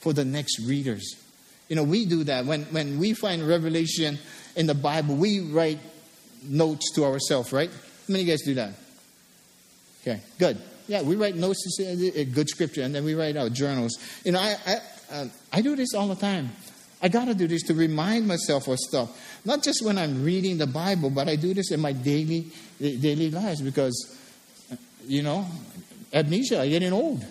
for 0.00 0.12
the 0.12 0.24
next 0.24 0.66
readers. 0.66 1.14
You 1.68 1.76
know, 1.76 1.84
we 1.84 2.06
do 2.06 2.24
that. 2.24 2.44
When, 2.44 2.64
when 2.64 2.98
we 2.98 3.14
find 3.14 3.46
revelation 3.46 4.18
in 4.56 4.66
the 4.66 4.74
Bible, 4.74 5.14
we 5.14 5.38
write 5.38 5.78
notes 6.42 6.90
to 6.96 7.04
ourselves, 7.04 7.52
right? 7.52 7.70
How 7.70 7.76
many 8.08 8.22
of 8.22 8.26
you 8.26 8.32
guys 8.32 8.42
do 8.42 8.54
that? 8.54 8.72
Okay, 10.00 10.20
good. 10.40 10.60
Yeah, 10.88 11.02
we 11.02 11.14
write 11.14 11.36
notes 11.36 11.62
to 11.62 11.84
say 11.84 12.20
a 12.20 12.24
good 12.24 12.48
scripture, 12.48 12.82
and 12.82 12.92
then 12.92 13.04
we 13.04 13.14
write 13.14 13.36
out 13.36 13.52
journals. 13.52 13.96
You 14.24 14.32
know, 14.32 14.40
I, 14.40 14.56
I, 14.66 14.76
uh, 15.12 15.26
I 15.52 15.62
do 15.62 15.76
this 15.76 15.94
all 15.94 16.08
the 16.08 16.16
time. 16.16 16.50
I 17.02 17.08
got 17.08 17.26
to 17.26 17.34
do 17.34 17.48
this 17.48 17.64
to 17.64 17.74
remind 17.74 18.28
myself 18.28 18.68
of 18.68 18.78
stuff. 18.78 19.10
Not 19.44 19.62
just 19.62 19.84
when 19.84 19.98
I'm 19.98 20.24
reading 20.24 20.58
the 20.58 20.68
Bible, 20.68 21.10
but 21.10 21.28
I 21.28 21.36
do 21.36 21.52
this 21.52 21.72
in 21.72 21.80
my 21.80 21.92
daily, 21.92 22.46
daily 22.80 23.30
lives 23.30 23.60
because 23.60 24.18
you 25.06 25.22
know, 25.22 25.46
amnesia, 26.12 26.60
I'm 26.60 26.68
getting 26.68 26.92
old. 26.92 27.24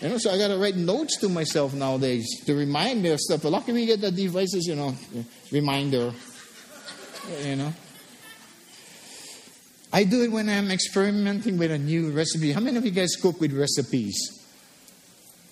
You 0.00 0.08
know, 0.08 0.18
so 0.18 0.30
I 0.30 0.38
got 0.38 0.48
to 0.48 0.58
write 0.58 0.76
notes 0.76 1.18
to 1.18 1.28
myself 1.28 1.72
nowadays 1.72 2.42
to 2.46 2.54
remind 2.54 3.02
me 3.02 3.10
of 3.10 3.20
stuff. 3.20 3.42
But 3.42 3.50
luckily, 3.50 3.80
we 3.80 3.86
get 3.86 4.00
the 4.00 4.10
devices, 4.10 4.66
you 4.66 4.74
know, 4.74 4.94
reminder. 5.50 6.12
You 7.42 7.56
know. 7.56 7.72
I 9.92 10.04
do 10.04 10.22
it 10.22 10.32
when 10.32 10.48
I'm 10.48 10.70
experimenting 10.70 11.56
with 11.56 11.70
a 11.70 11.78
new 11.78 12.10
recipe. 12.10 12.52
How 12.52 12.60
many 12.60 12.76
of 12.76 12.84
you 12.84 12.90
guys 12.90 13.16
cook 13.16 13.40
with 13.40 13.52
recipes? 13.52 14.43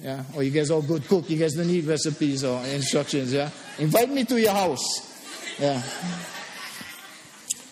Yeah? 0.03 0.25
Or 0.35 0.43
you 0.43 0.51
guys 0.51 0.71
all 0.71 0.83
good 0.83 1.07
cook. 1.07 1.31
You 1.31 1.39
guys 1.39 1.55
don't 1.55 1.69
need 1.69 1.85
recipes 1.85 2.43
or 2.45 2.65
instructions, 2.67 3.33
yeah? 3.33 3.51
Invite 3.79 4.11
me 4.11 4.25
to 4.25 4.41
your 4.41 4.53
house. 4.53 4.83
Yeah. 5.61 5.83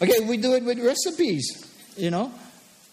Okay, 0.01 0.21
we 0.21 0.37
do 0.37 0.55
it 0.55 0.65
with 0.65 0.79
recipes, 0.79 1.45
you 1.97 2.11
know. 2.11 2.33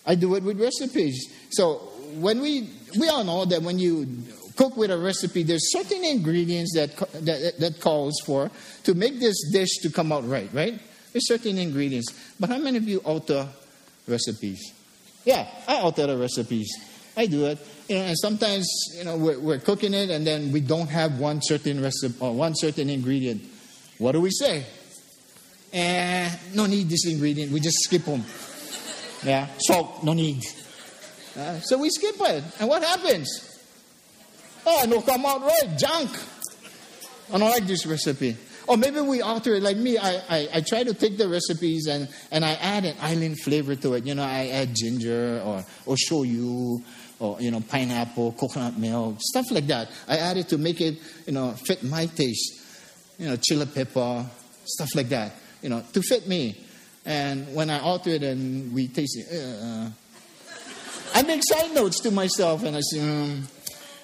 I 0.06 0.15
do 0.15 0.36
it 0.36 0.43
with 0.43 0.60
recipes. 0.60 1.34
So 1.52 1.76
when 2.15 2.41
we 2.41 2.69
we 2.97 3.10
all 3.10 3.23
know 3.23 3.45
that 3.45 3.62
when 3.62 3.78
you 3.80 4.08
cook 4.56 4.76
with 4.76 4.91
a 4.91 4.97
recipe, 4.97 5.43
there's 5.43 5.71
certain 5.71 6.04
ingredients 6.04 6.73
that 6.73 6.95
that 7.26 7.60
that 7.60 7.80
calls 7.80 8.19
for 8.26 8.50
to 8.84 8.93
make 8.93 9.19
this 9.19 9.52
dish 9.52 9.78
to 9.84 9.89
come 9.91 10.12
out 10.12 10.28
right. 10.28 10.50
Right? 10.52 10.80
There's 11.13 11.28
certain 11.28 11.58
ingredients. 11.58 12.13
But 12.39 12.50
how 12.50 12.58
many 12.58 12.78
of 12.78 12.88
you 12.88 13.00
alter 13.00 13.47
recipes? 14.08 14.73
Yeah, 15.26 15.47
I 15.67 15.76
alter 15.76 16.08
the 16.08 16.17
recipes. 16.17 16.71
I 17.15 17.28
do 17.28 17.45
it. 17.45 17.60
You 17.88 17.95
know, 17.95 18.02
and 18.02 18.17
sometimes 18.19 18.67
you 18.95 19.06
know 19.06 19.15
we're, 19.15 19.39
we're 19.39 19.60
cooking 19.60 19.93
it, 19.93 20.10
and 20.10 20.28
then 20.28 20.52
we 20.52 20.60
don't 20.60 20.89
have 20.89 21.19
one 21.19 21.41
certain 21.41 21.82
recipe 21.82 22.15
or 22.19 22.34
one 22.34 22.54
certain 22.56 22.89
ingredient. 22.89 23.43
What 23.97 24.12
do 24.12 24.21
we 24.21 24.32
say? 24.32 24.65
Eh, 25.73 26.30
no 26.54 26.65
need 26.65 26.89
this 26.89 27.06
ingredient. 27.06 27.52
We 27.52 27.60
just 27.60 27.78
skip 27.84 28.04
them. 28.04 28.23
Yeah, 29.23 29.47
salt, 29.60 30.04
no 30.04 30.13
need. 30.13 30.43
Uh, 31.38 31.60
so 31.60 31.78
we 31.78 31.89
skip 31.89 32.15
it. 32.19 32.43
And 32.60 32.69
what 32.69 32.84
happens? 32.84 33.60
Oh, 34.65 34.84
it'll 34.84 35.02
come 35.02 35.26
out 35.26 35.41
right, 35.41 35.78
junk. 35.78 36.10
I 37.34 37.38
don't 37.38 37.50
like 37.50 37.67
this 37.67 37.86
recipe. 37.86 38.38
Or 38.67 38.76
maybe 38.76 39.00
we 39.00 39.21
alter 39.21 39.56
it 39.56 39.63
like 39.63 39.78
me. 39.78 39.97
I, 39.97 40.15
I, 40.30 40.50
I, 40.56 40.62
try 40.62 40.84
to 40.84 40.93
take 40.93 41.17
the 41.17 41.30
recipes 41.30 41.88
and, 41.88 42.10
and 42.32 42.43
I 42.43 42.54
add 42.56 42.84
an 42.84 42.97
island 43.00 43.39
flavor 43.39 43.76
to 43.76 43.93
it. 43.93 44.06
You 44.06 44.15
know, 44.15 44.23
I 44.23 44.47
add 44.47 44.76
ginger 44.76 45.41
or, 45.45 45.63
or 45.86 45.95
shoyu 45.95 46.84
or, 47.19 47.41
you 47.41 47.51
know, 47.51 47.62
pineapple, 47.62 48.34
coconut 48.34 48.77
milk, 48.77 49.17
stuff 49.19 49.45
like 49.51 49.67
that. 49.67 49.89
I 50.08 50.17
add 50.17 50.38
it 50.38 50.49
to 50.49 50.58
make 50.58 50.82
it, 50.82 50.99
you 51.25 51.34
know, 51.34 51.51
fit 51.51 51.84
my 51.84 52.06
taste. 52.06 52.63
You 53.19 53.30
know, 53.30 53.36
chili 53.38 53.65
pepper, 53.65 54.25
stuff 54.63 54.89
like 54.93 55.10
that, 55.10 55.32
you 55.63 55.69
know, 55.69 55.84
to 55.93 56.01
fit 56.03 56.27
me. 56.27 56.56
And 57.03 57.56
when 57.56 57.71
I 57.71 57.80
alter 57.80 58.12
it 58.12 58.21
and 58.21 58.71
we 58.73 58.88
taste 58.89 59.17
it, 59.17 59.25
uh, 59.34 59.89
I 61.15 61.23
make 61.23 61.41
side 61.43 61.73
notes 61.73 61.99
to 62.01 62.12
myself 62.12 62.63
and 62.63 62.77
I 62.77 62.82
say, 62.82 62.99
um, 62.99 63.47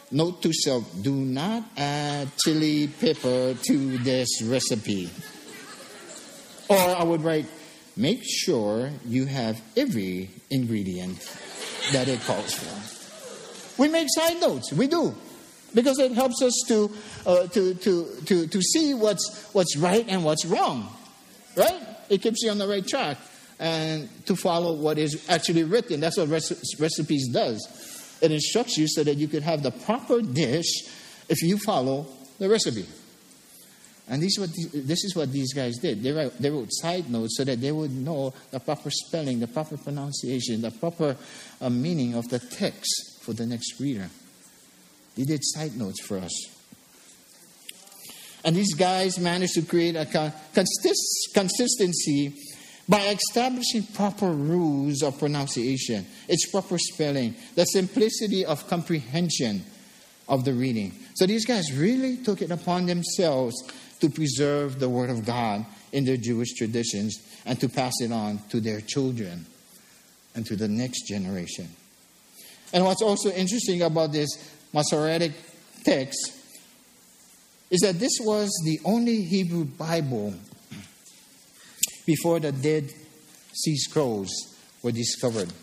note 0.09 0.41
to 0.41 0.51
self, 0.51 0.89
do 1.03 1.13
not 1.13 1.63
add 1.77 2.31
chili 2.37 2.87
pepper 2.87 3.53
to 3.53 3.97
this 3.99 4.41
recipe. 4.41 5.11
Or 6.69 6.77
I 6.77 7.03
would 7.03 7.21
write, 7.21 7.45
make 7.95 8.21
sure 8.23 8.89
you 9.05 9.25
have 9.25 9.61
every 9.77 10.31
ingredient 10.49 11.19
that 11.91 12.07
it 12.07 12.19
calls 12.21 12.55
for. 12.55 13.02
We 13.77 13.87
make 13.89 14.07
side 14.09 14.39
notes, 14.39 14.71
we 14.73 14.87
do. 14.87 15.15
Because 15.73 15.97
it 15.97 16.11
helps 16.11 16.41
us 16.41 16.53
to, 16.67 16.91
uh, 17.25 17.47
to, 17.47 17.73
to, 17.73 18.07
to, 18.25 18.47
to 18.47 18.61
see 18.61 18.93
what's, 18.93 19.49
what's 19.53 19.75
right 19.75 20.05
and 20.07 20.23
what's 20.23 20.45
wrong. 20.45 20.87
Right? 21.57 21.81
it 22.09 22.21
keeps 22.21 22.43
you 22.43 22.51
on 22.51 22.57
the 22.57 22.67
right 22.67 22.85
track 22.85 23.17
and 23.59 24.09
to 24.25 24.35
follow 24.35 24.73
what 24.73 24.97
is 24.97 25.27
actually 25.29 25.63
written. 25.63 25.99
That's 25.99 26.17
what 26.17 26.29
recipes 26.29 27.29
does. 27.29 28.19
It 28.21 28.31
instructs 28.31 28.77
you 28.77 28.87
so 28.87 29.03
that 29.03 29.15
you 29.15 29.27
could 29.27 29.43
have 29.43 29.63
the 29.63 29.71
proper 29.71 30.21
dish 30.21 30.87
if 31.29 31.41
you 31.41 31.57
follow 31.57 32.07
the 32.39 32.49
recipe. 32.49 32.85
And 34.07 34.21
this 34.21 34.37
is 34.37 34.39
what, 34.39 34.49
this 34.87 35.03
is 35.05 35.15
what 35.15 35.31
these 35.31 35.53
guys 35.53 35.77
did. 35.77 36.03
They 36.03 36.11
wrote, 36.11 36.37
they 36.37 36.49
wrote 36.49 36.67
side 36.71 37.09
notes 37.09 37.37
so 37.37 37.45
that 37.45 37.61
they 37.61 37.71
would 37.71 37.91
know 37.91 38.33
the 38.51 38.59
proper 38.59 38.91
spelling, 38.91 39.39
the 39.39 39.47
proper 39.47 39.77
pronunciation, 39.77 40.61
the 40.61 40.71
proper 40.71 41.15
uh, 41.61 41.69
meaning 41.69 42.13
of 42.15 42.27
the 42.27 42.39
text 42.39 43.12
for 43.23 43.33
the 43.33 43.45
next 43.45 43.79
reader. 43.79 44.09
They 45.15 45.23
did 45.23 45.39
side 45.43 45.77
notes 45.77 46.01
for 46.05 46.17
us. 46.17 46.33
And 48.43 48.55
these 48.55 48.73
guys 48.73 49.17
managed 49.19 49.53
to 49.53 49.61
create 49.61 49.95
a 49.95 50.05
consist- 50.53 51.29
consistency 51.33 52.35
by 52.89 52.99
establishing 53.07 53.83
proper 53.93 54.29
rules 54.29 55.01
of 55.01 55.17
pronunciation, 55.17 56.05
its 56.27 56.49
proper 56.51 56.77
spelling, 56.77 57.35
the 57.55 57.63
simplicity 57.65 58.45
of 58.45 58.67
comprehension 58.67 59.63
of 60.27 60.43
the 60.43 60.53
reading. 60.53 60.91
So 61.15 61.25
these 61.25 61.45
guys 61.45 61.71
really 61.73 62.17
took 62.17 62.41
it 62.41 62.51
upon 62.51 62.85
themselves 62.85 63.55
to 64.01 64.09
preserve 64.09 64.79
the 64.79 64.89
Word 64.89 65.09
of 65.09 65.25
God 65.25 65.65
in 65.93 66.03
their 66.03 66.17
Jewish 66.17 66.53
traditions 66.53 67.19
and 67.45 67.57
to 67.61 67.69
pass 67.69 67.93
it 68.01 68.11
on 68.11 68.39
to 68.49 68.59
their 68.59 68.81
children 68.81 69.45
and 70.35 70.45
to 70.45 70.57
the 70.57 70.67
next 70.67 71.07
generation. 71.07 71.69
And 72.73 72.83
what's 72.83 73.03
also 73.03 73.29
interesting 73.31 73.83
about 73.83 74.11
this 74.11 74.29
Masoretic 74.73 75.33
text 75.85 76.33
is 77.69 77.81
that 77.81 77.99
this 77.99 78.17
was 78.21 78.51
the 78.65 78.79
only 78.83 79.21
Hebrew 79.21 79.65
Bible 79.65 80.33
before 82.05 82.39
the 82.39 82.51
Dead 82.51 82.89
Sea 83.53 83.77
Scrolls 83.77 84.31
were 84.81 84.91
discovered. 84.91 85.53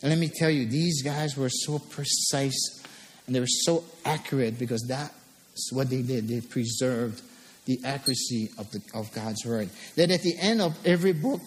And 0.00 0.10
let 0.10 0.18
me 0.18 0.30
tell 0.32 0.50
you, 0.50 0.66
these 0.66 1.02
guys 1.02 1.36
were 1.36 1.50
so 1.50 1.80
precise 1.80 2.84
and 3.26 3.34
they 3.34 3.40
were 3.40 3.46
so 3.46 3.84
accurate 4.04 4.58
because 4.58 4.84
that's 4.88 5.72
what 5.72 5.90
they 5.90 6.02
did. 6.02 6.28
They 6.28 6.40
preserved 6.40 7.20
the 7.66 7.80
accuracy 7.84 8.50
of, 8.56 8.70
the, 8.70 8.80
of 8.94 9.12
God's 9.12 9.44
word. 9.44 9.68
That 9.96 10.10
at 10.10 10.22
the 10.22 10.38
end 10.38 10.62
of 10.62 10.78
every 10.86 11.12
book, 11.12 11.42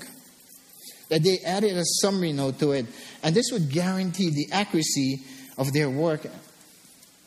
that 1.11 1.23
they 1.23 1.39
added 1.39 1.75
a 1.75 1.83
summary 1.99 2.31
note 2.31 2.57
to 2.57 2.71
it, 2.71 2.85
and 3.21 3.35
this 3.35 3.51
would 3.51 3.69
guarantee 3.69 4.29
the 4.29 4.47
accuracy 4.53 5.19
of 5.57 5.73
their 5.73 5.89
work 5.89 6.25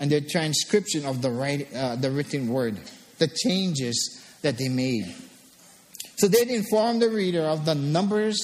and 0.01 0.11
their 0.11 0.23
transcription 0.23 1.05
of 1.05 1.21
the, 1.21 1.31
right, 1.31 1.69
uh, 1.75 1.95
the 1.97 2.11
written 2.11 2.49
word, 2.49 2.79
the 3.19 3.29
changes 3.29 4.23
that 4.41 4.57
they 4.57 4.71
made. 4.71 5.15
So 6.17 6.29
they'd 6.29 6.49
inform 6.49 6.99
the 6.99 7.11
reader 7.11 7.43
of 7.43 7.67
the 7.67 7.75
numbers 7.75 8.41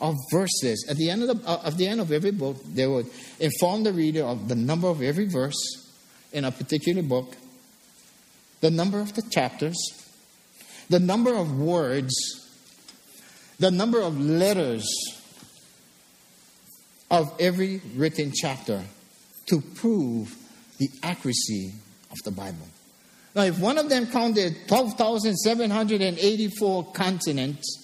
of 0.00 0.14
verses. 0.32 0.86
At 0.88 0.96
the 0.96 1.10
end 1.10 1.24
of 1.24 1.42
the, 1.42 1.46
uh, 1.46 1.60
at 1.66 1.76
the 1.76 1.86
end 1.86 2.00
of 2.00 2.10
every 2.10 2.30
book, 2.30 2.56
they 2.64 2.86
would 2.86 3.06
inform 3.38 3.84
the 3.84 3.92
reader 3.92 4.24
of 4.24 4.48
the 4.48 4.54
number 4.54 4.88
of 4.88 5.02
every 5.02 5.26
verse 5.26 5.92
in 6.32 6.46
a 6.46 6.50
particular 6.50 7.02
book, 7.02 7.36
the 8.62 8.70
number 8.70 8.98
of 8.98 9.12
the 9.12 9.22
chapters, 9.30 9.76
the 10.88 11.00
number 11.00 11.34
of 11.34 11.60
words, 11.60 12.14
the 13.58 13.70
number 13.70 14.00
of 14.00 14.18
letters 14.20 14.86
of 17.10 17.32
every 17.38 17.82
written 17.94 18.32
chapter 18.34 18.82
to 19.46 19.60
prove 19.60 20.34
the 20.78 20.88
accuracy 21.02 21.72
of 22.10 22.16
the 22.24 22.30
Bible. 22.30 22.66
Now, 23.34 23.42
if 23.42 23.58
one 23.58 23.76
of 23.78 23.88
them 23.88 24.06
counted 24.06 24.68
12,784 24.68 26.84
consonants 26.92 27.80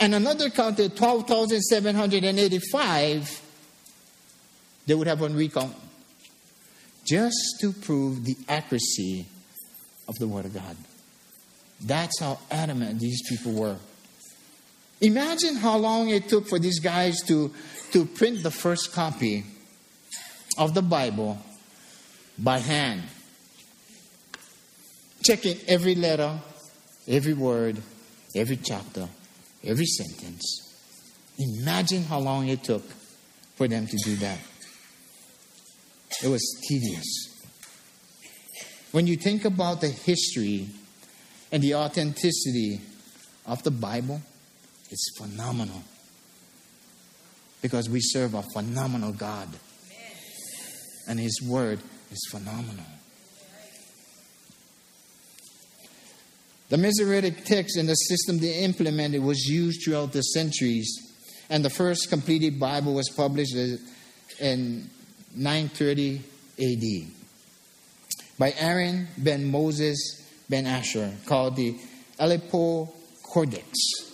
and 0.00 0.14
another 0.14 0.48
counted 0.50 0.96
12,785, 0.96 3.42
they 4.86 4.94
would 4.94 5.06
have 5.06 5.20
one 5.20 5.34
recount 5.34 5.76
just 7.06 7.58
to 7.60 7.72
prove 7.72 8.24
the 8.24 8.36
accuracy 8.48 9.26
of 10.08 10.14
the 10.18 10.26
Word 10.26 10.46
of 10.46 10.54
God. 10.54 10.76
That's 11.84 12.18
how 12.20 12.38
adamant 12.50 13.00
these 13.00 13.20
people 13.28 13.52
were. 13.52 13.76
Imagine 15.02 15.56
how 15.56 15.76
long 15.78 16.10
it 16.10 16.28
took 16.28 16.46
for 16.46 16.60
these 16.60 16.78
guys 16.78 17.20
to, 17.26 17.52
to 17.90 18.06
print 18.06 18.44
the 18.44 18.52
first 18.52 18.92
copy 18.92 19.44
of 20.56 20.74
the 20.74 20.82
Bible 20.82 21.38
by 22.38 22.58
hand 22.58 23.02
checking 25.22 25.56
every 25.68 25.94
letter, 25.94 26.38
every 27.08 27.32
word, 27.32 27.80
every 28.34 28.56
chapter, 28.56 29.08
every 29.64 29.86
sentence. 29.86 30.68
Imagine 31.38 32.04
how 32.04 32.18
long 32.18 32.48
it 32.48 32.62
took 32.62 32.82
for 33.56 33.68
them 33.68 33.86
to 33.86 33.96
do 34.04 34.16
that. 34.16 34.38
It 36.22 36.28
was 36.28 36.42
tedious. 36.68 37.06
When 38.92 39.06
you 39.06 39.16
think 39.16 39.44
about 39.44 39.80
the 39.80 39.88
history 39.88 40.68
and 41.50 41.62
the 41.62 41.74
authenticity 41.74 42.80
of 43.46 43.62
the 43.62 43.70
Bible, 43.70 44.20
it's 44.92 45.16
phenomenal. 45.16 45.82
Because 47.62 47.88
we 47.88 48.00
serve 48.00 48.34
a 48.34 48.42
phenomenal 48.52 49.12
God. 49.12 49.48
And 51.08 51.18
His 51.18 51.40
Word 51.42 51.80
is 52.10 52.28
phenomenal. 52.30 52.84
The 56.68 56.78
Masoretic 56.78 57.44
text 57.44 57.76
and 57.76 57.88
the 57.88 57.94
system 57.94 58.38
they 58.38 58.60
implemented 58.60 59.22
was 59.22 59.46
used 59.46 59.82
throughout 59.84 60.12
the 60.12 60.22
centuries, 60.22 60.90
and 61.50 61.64
the 61.64 61.70
first 61.70 62.08
completed 62.08 62.58
Bible 62.58 62.94
was 62.94 63.10
published 63.10 63.54
in 64.40 64.88
930 65.34 66.22
AD 66.58 67.12
by 68.38 68.54
Aaron 68.58 69.06
ben 69.18 69.50
Moses 69.50 70.22
ben 70.48 70.66
Asher, 70.66 71.12
called 71.26 71.56
the 71.56 71.76
Aleppo 72.18 72.90
Codex. 73.22 74.11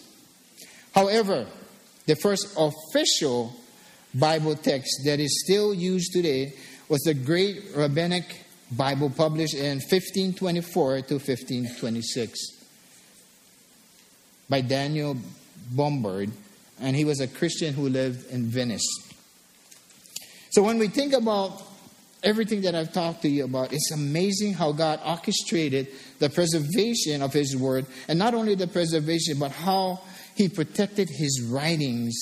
However, 0.94 1.46
the 2.06 2.16
first 2.16 2.56
official 2.56 3.54
Bible 4.14 4.56
text 4.56 5.02
that 5.04 5.20
is 5.20 5.42
still 5.44 5.74
used 5.74 6.12
today 6.12 6.54
was 6.88 7.00
the 7.02 7.14
Great 7.14 7.62
Rabbinic 7.74 8.24
Bible 8.72 9.10
published 9.10 9.54
in 9.54 9.78
1524 9.78 11.02
to 11.02 11.14
1526 11.14 12.38
by 14.48 14.60
Daniel 14.62 15.16
Bomberg, 15.74 16.30
and 16.80 16.96
he 16.96 17.04
was 17.04 17.20
a 17.20 17.28
Christian 17.28 17.74
who 17.74 17.88
lived 17.88 18.30
in 18.30 18.46
Venice. 18.46 18.86
So 20.50 20.62
when 20.62 20.78
we 20.78 20.88
think 20.88 21.12
about 21.12 21.62
everything 22.22 22.62
that 22.62 22.74
I've 22.74 22.92
talked 22.92 23.22
to 23.22 23.28
you 23.28 23.44
about, 23.44 23.72
it's 23.72 23.90
amazing 23.92 24.54
how 24.54 24.72
God 24.72 25.00
orchestrated 25.04 25.88
the 26.18 26.30
preservation 26.30 27.22
of 27.22 27.32
His 27.32 27.56
Word, 27.56 27.86
and 28.08 28.18
not 28.18 28.34
only 28.34 28.54
the 28.54 28.66
preservation, 28.66 29.38
but 29.38 29.52
how 29.52 30.00
He 30.38 30.48
protected 30.48 31.08
His 31.10 31.42
writings 31.50 32.14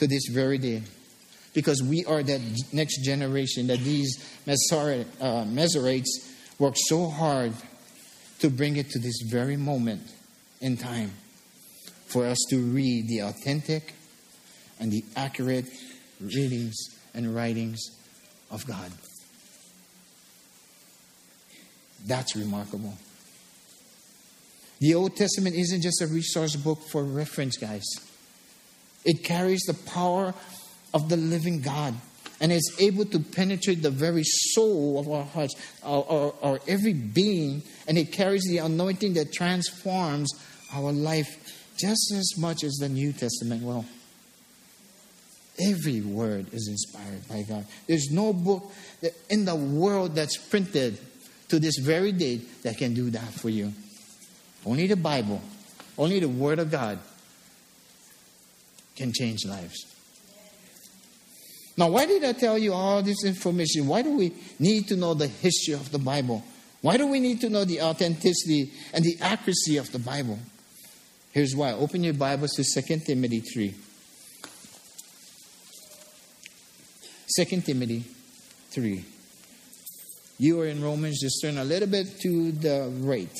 to 0.00 0.08
this 0.08 0.26
very 0.26 0.58
day 0.58 0.82
because 1.54 1.80
we 1.80 2.04
are 2.04 2.20
that 2.20 2.40
next 2.72 3.04
generation 3.04 3.68
that 3.68 3.78
these 3.78 4.18
uh, 4.44 5.44
Masoretes 5.44 6.08
worked 6.58 6.78
so 6.78 7.08
hard 7.08 7.52
to 8.40 8.50
bring 8.50 8.76
it 8.76 8.90
to 8.90 8.98
this 8.98 9.22
very 9.30 9.56
moment 9.56 10.02
in 10.60 10.76
time 10.78 11.12
for 12.06 12.26
us 12.26 12.38
to 12.50 12.58
read 12.58 13.06
the 13.06 13.20
authentic 13.20 13.94
and 14.80 14.90
the 14.90 15.04
accurate 15.14 15.66
readings 16.20 16.74
and 17.14 17.32
writings 17.32 17.78
of 18.50 18.66
God. 18.66 18.90
That's 22.04 22.34
remarkable. 22.34 22.94
The 24.80 24.94
Old 24.94 25.14
Testament 25.14 25.56
isn't 25.56 25.82
just 25.82 26.00
a 26.00 26.06
resource 26.06 26.56
book 26.56 26.80
for 26.90 27.04
reference, 27.04 27.58
guys. 27.58 27.84
It 29.04 29.24
carries 29.24 29.60
the 29.62 29.74
power 29.74 30.34
of 30.94 31.08
the 31.08 31.16
living 31.16 31.60
God 31.60 31.94
and 32.40 32.50
is 32.50 32.76
able 32.80 33.04
to 33.04 33.18
penetrate 33.18 33.82
the 33.82 33.90
very 33.90 34.22
soul 34.24 34.98
of 34.98 35.08
our 35.10 35.24
hearts, 35.24 35.54
our, 35.82 36.04
our, 36.08 36.34
our, 36.42 36.60
every 36.66 36.94
being, 36.94 37.62
and 37.86 37.98
it 37.98 38.12
carries 38.12 38.44
the 38.48 38.58
anointing 38.58 39.14
that 39.14 39.32
transforms 39.32 40.32
our 40.72 40.92
life 40.92 41.28
just 41.76 42.12
as 42.14 42.34
much 42.38 42.64
as 42.64 42.72
the 42.80 42.88
New 42.88 43.12
Testament 43.12 43.62
will. 43.62 43.84
Every 45.60 46.00
word 46.00 46.54
is 46.54 46.68
inspired 46.68 47.28
by 47.28 47.42
God. 47.42 47.66
There's 47.86 48.10
no 48.10 48.32
book 48.32 48.72
in 49.28 49.44
the 49.44 49.54
world 49.54 50.14
that's 50.14 50.38
printed 50.38 50.98
to 51.48 51.58
this 51.58 51.76
very 51.78 52.12
day 52.12 52.40
that 52.62 52.78
can 52.78 52.94
do 52.94 53.10
that 53.10 53.28
for 53.34 53.50
you. 53.50 53.74
Only 54.64 54.86
the 54.86 54.96
Bible, 54.96 55.40
only 55.96 56.20
the 56.20 56.28
Word 56.28 56.58
of 56.58 56.70
God 56.70 56.98
can 58.96 59.12
change 59.12 59.46
lives. 59.46 59.86
Now, 61.76 61.88
why 61.88 62.04
did 62.04 62.24
I 62.24 62.32
tell 62.32 62.58
you 62.58 62.74
all 62.74 63.02
this 63.02 63.24
information? 63.24 63.86
Why 63.86 64.02
do 64.02 64.14
we 64.14 64.34
need 64.58 64.88
to 64.88 64.96
know 64.96 65.14
the 65.14 65.28
history 65.28 65.72
of 65.72 65.90
the 65.90 65.98
Bible? 65.98 66.44
Why 66.82 66.96
do 66.98 67.06
we 67.06 67.20
need 67.20 67.40
to 67.40 67.48
know 67.48 67.64
the 67.64 67.80
authenticity 67.80 68.72
and 68.92 69.04
the 69.04 69.16
accuracy 69.20 69.78
of 69.78 69.90
the 69.92 69.98
Bible? 69.98 70.38
Here's 71.32 71.54
why. 71.56 71.72
Open 71.72 72.04
your 72.04 72.14
Bibles 72.14 72.50
to 72.52 72.64
2 72.64 73.00
Timothy 73.00 73.40
3. 73.40 73.74
2 77.36 77.60
Timothy 77.62 78.04
3. 78.70 79.04
You 80.38 80.60
are 80.60 80.66
in 80.66 80.82
Romans, 80.82 81.20
just 81.20 81.40
turn 81.40 81.58
a 81.58 81.64
little 81.64 81.88
bit 81.88 82.18
to 82.20 82.52
the 82.52 82.90
right. 83.00 83.38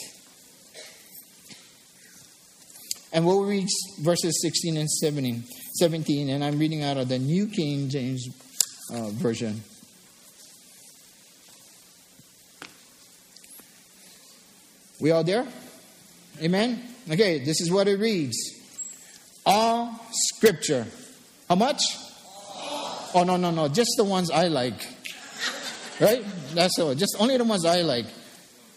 And 3.12 3.26
we'll 3.26 3.44
read 3.44 3.68
verses 4.00 4.40
16 4.42 4.76
and 4.76 4.88
17, 4.88 5.44
17 5.78 6.30
and 6.30 6.44
I'm 6.44 6.58
reading 6.58 6.82
out 6.82 6.96
of 6.96 7.08
the 7.08 7.18
New 7.18 7.48
King 7.48 7.88
James 7.88 8.28
uh, 8.92 9.10
Version. 9.10 9.62
We 15.00 15.10
all 15.10 15.24
there? 15.24 15.46
Amen? 16.42 16.82
Okay, 17.10 17.38
this 17.38 17.60
is 17.60 17.70
what 17.70 17.88
it 17.88 17.98
reads. 17.98 18.36
All 19.46 19.98
scripture. 20.12 20.86
How 21.48 21.54
much? 21.54 21.82
Oh, 23.12 23.24
no, 23.26 23.36
no, 23.36 23.50
no. 23.50 23.68
Just 23.68 23.90
the 23.96 24.04
ones 24.04 24.30
I 24.30 24.48
like. 24.48 24.86
Right? 26.00 26.24
That's 26.54 26.78
all. 26.78 26.94
Just 26.94 27.16
only 27.18 27.36
the 27.36 27.44
ones 27.44 27.64
I 27.64 27.80
like. 27.80 28.06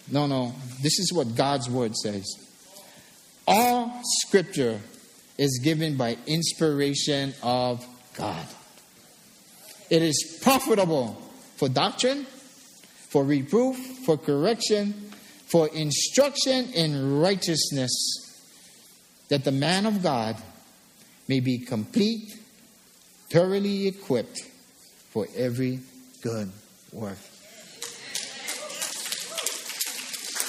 No, 0.09 0.25
no. 0.25 0.53
This 0.81 0.97
is 0.99 1.13
what 1.13 1.35
God's 1.35 1.69
word 1.69 1.95
says. 1.95 2.42
All 3.47 4.01
scripture 4.21 4.79
is 5.37 5.59
given 5.63 5.97
by 5.97 6.17
inspiration 6.25 7.33
of 7.43 7.85
God. 8.15 8.45
It 9.89 10.01
is 10.01 10.39
profitable 10.41 11.21
for 11.57 11.67
doctrine, 11.67 12.25
for 13.09 13.23
reproof, 13.23 13.77
for 14.05 14.17
correction, 14.17 14.93
for 15.47 15.67
instruction 15.67 16.71
in 16.73 17.19
righteousness, 17.19 17.91
that 19.29 19.43
the 19.43 19.51
man 19.51 19.85
of 19.85 20.01
God 20.01 20.37
may 21.27 21.39
be 21.39 21.59
complete, 21.59 22.33
thoroughly 23.29 23.87
equipped 23.87 24.39
for 25.11 25.27
every 25.35 25.79
good 26.21 26.51
work. 26.91 27.17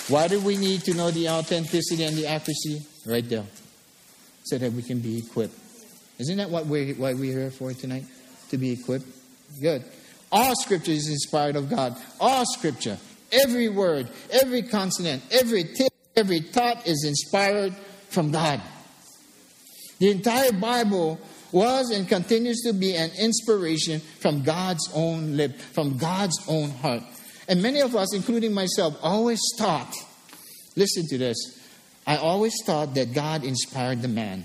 Why 0.09 0.29
do 0.29 0.39
we 0.41 0.57
need 0.57 0.83
to 0.85 0.95
know 0.95 1.11
the 1.11 1.31
authenticity 1.31 2.05
and 2.05 2.17
the 2.17 2.27
accuracy? 2.27 2.83
Right 3.07 3.27
there. 3.27 3.45
So 4.45 4.59
that 4.59 4.73
we 4.73 4.83
can 4.83 5.01
be 5.01 5.19
equipped. 5.19 5.59
Isn't 6.19 6.37
that 6.37 6.51
what 6.51 6.67
we're, 6.67 6.95
what 6.95 7.17
we're 7.17 7.39
here 7.39 7.51
for 7.51 7.73
tonight? 7.73 8.05
To 8.51 8.59
be 8.59 8.73
equipped? 8.73 9.07
Good. 9.61 9.85
All 10.31 10.55
scripture 10.57 10.93
is 10.93 11.09
inspired 11.09 11.57
of 11.57 11.71
God. 11.71 11.97
All 12.21 12.45
scripture. 12.45 12.99
Every 13.33 13.69
word, 13.69 14.09
every 14.31 14.63
consonant, 14.63 15.23
every 15.31 15.65
tip, 15.65 15.93
every 16.17 16.41
thought 16.41 16.87
is 16.87 17.05
inspired 17.05 17.75
from 18.11 18.31
God. 18.31 18.61
The 19.99 20.11
entire 20.11 20.53
Bible 20.53 21.19
was 21.51 21.91
and 21.91 22.09
continues 22.09 22.61
to 22.63 22.73
be 22.73 22.95
an 22.95 23.11
inspiration 23.19 24.01
from 24.01 24.43
God's 24.43 24.91
own 24.93 25.37
lip, 25.37 25.57
from 25.57 25.97
God's 25.97 26.39
own 26.49 26.71
heart. 26.71 27.03
And 27.49 27.63
many 27.63 27.81
of 27.81 27.95
us, 27.95 28.15
including 28.15 28.53
myself, 28.55 28.97
always 29.03 29.41
thought, 29.59 29.93
listen 30.77 31.07
to 31.09 31.19
this, 31.19 31.37
I 32.07 32.17
always 32.17 32.55
thought 32.65 32.95
that 32.95 33.13
God 33.15 33.45
inspired 33.45 34.03
the 34.03 34.09
man, 34.09 34.45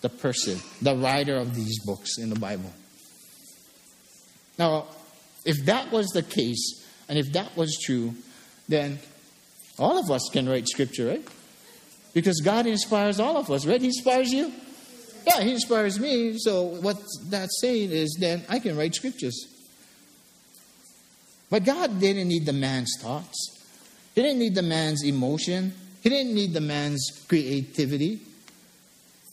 the 0.00 0.08
person, 0.08 0.58
the 0.80 0.96
writer 0.96 1.36
of 1.36 1.54
these 1.54 1.78
books 1.84 2.18
in 2.18 2.30
the 2.30 2.38
Bible. 2.38 2.72
Now, 4.58 4.86
if 5.44 5.64
that 5.66 5.90
was 5.90 6.08
the 6.08 6.22
case, 6.22 6.84
and 7.08 7.18
if 7.18 7.32
that 7.32 7.56
was 7.56 7.78
true, 7.84 8.14
then 8.68 8.98
all 9.78 9.98
of 9.98 10.10
us 10.10 10.28
can 10.32 10.48
write 10.48 10.68
scripture, 10.68 11.08
right? 11.08 11.28
Because 12.14 12.40
God 12.40 12.66
inspires 12.66 13.18
all 13.18 13.36
of 13.36 13.50
us, 13.50 13.66
right? 13.66 13.80
He 13.80 13.88
inspires 13.88 14.32
you. 14.32 14.52
Yeah, 15.26 15.40
He 15.42 15.52
inspires 15.52 15.98
me. 15.98 16.36
So, 16.38 16.62
what 16.62 16.98
that's 17.28 17.60
saying 17.60 17.90
is 17.90 18.16
then 18.20 18.44
I 18.48 18.58
can 18.58 18.76
write 18.76 18.94
scriptures. 18.94 19.46
But 21.52 21.66
God 21.66 22.00
didn't 22.00 22.28
need 22.28 22.46
the 22.46 22.54
man's 22.54 22.96
thoughts, 22.98 23.62
He 24.14 24.22
didn't 24.22 24.38
need 24.38 24.54
the 24.54 24.62
man's 24.62 25.04
emotion, 25.04 25.74
He 26.02 26.08
didn't 26.08 26.34
need 26.34 26.54
the 26.54 26.62
man's 26.62 27.26
creativity. 27.28 28.20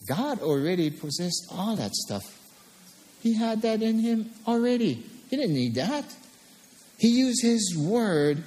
God 0.06 0.42
already 0.42 0.90
possessed 0.90 1.46
all 1.50 1.76
that 1.76 1.94
stuff. 1.94 2.24
He 3.22 3.32
had 3.32 3.62
that 3.62 3.80
in 3.80 4.00
Him 4.00 4.32
already. 4.46 5.02
He 5.30 5.36
didn't 5.36 5.54
need 5.54 5.76
that. 5.76 6.14
He 6.98 7.08
used 7.08 7.42
His 7.42 7.74
word 7.78 8.42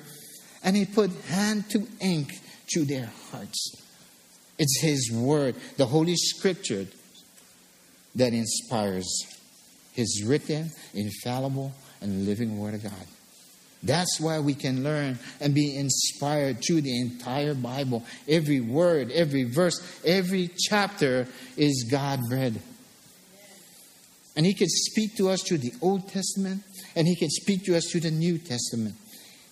and 0.63 0.75
He 0.75 0.85
put 0.85 1.09
hand 1.29 1.67
to 1.71 1.87
ink 1.99 2.31
to 2.73 2.85
their 2.85 3.09
hearts. 3.31 3.75
It's 4.59 4.81
His 4.81 5.11
word, 5.11 5.55
the 5.77 5.87
Holy 5.87 6.15
Scripture, 6.15 6.85
that 8.13 8.33
inspires 8.33 9.09
His 9.93 10.23
written, 10.23 10.69
infallible, 10.93 11.73
and 12.01 12.27
living 12.27 12.59
Word 12.59 12.75
of 12.75 12.83
God. 12.83 13.07
That's 13.83 14.19
why 14.19 14.39
we 14.39 14.53
can 14.53 14.83
learn 14.83 15.19
and 15.41 15.53
be 15.53 15.75
inspired 15.75 16.63
through 16.65 16.81
the 16.81 16.99
entire 16.99 17.53
Bible. 17.53 18.03
Every 18.27 18.61
word, 18.61 19.11
every 19.11 19.43
verse, 19.43 19.81
every 20.05 20.49
chapter 20.57 21.27
is 21.57 21.87
God 21.91 22.21
breathed. 22.29 22.61
And 24.35 24.45
He 24.45 24.53
can 24.53 24.69
speak 24.69 25.17
to 25.17 25.29
us 25.29 25.43
through 25.43 25.59
the 25.59 25.73
Old 25.81 26.07
Testament, 26.07 26.63
and 26.95 27.07
He 27.07 27.15
can 27.15 27.29
speak 27.29 27.65
to 27.65 27.75
us 27.75 27.91
through 27.91 28.01
the 28.01 28.11
New 28.11 28.37
Testament. 28.37 28.95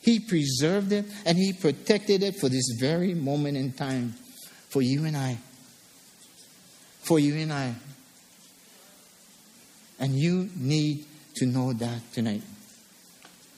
He 0.02 0.20
preserved 0.20 0.92
it 0.92 1.06
and 1.26 1.38
He 1.38 1.54
protected 1.54 2.24
it 2.24 2.36
for 2.40 2.50
this 2.50 2.76
very 2.80 3.14
moment 3.14 3.58
in 3.58 3.72
time 3.74 4.16
for 4.70 4.82
you 4.82 5.06
and 5.06 5.16
I. 5.16 5.38
For 7.04 7.20
you 7.20 7.36
and 7.36 7.54
I. 7.54 7.76
And 10.00 10.18
you 10.18 10.50
need 10.56 11.06
to 11.36 11.46
know 11.46 11.74
that 11.74 12.12
tonight. 12.14 12.42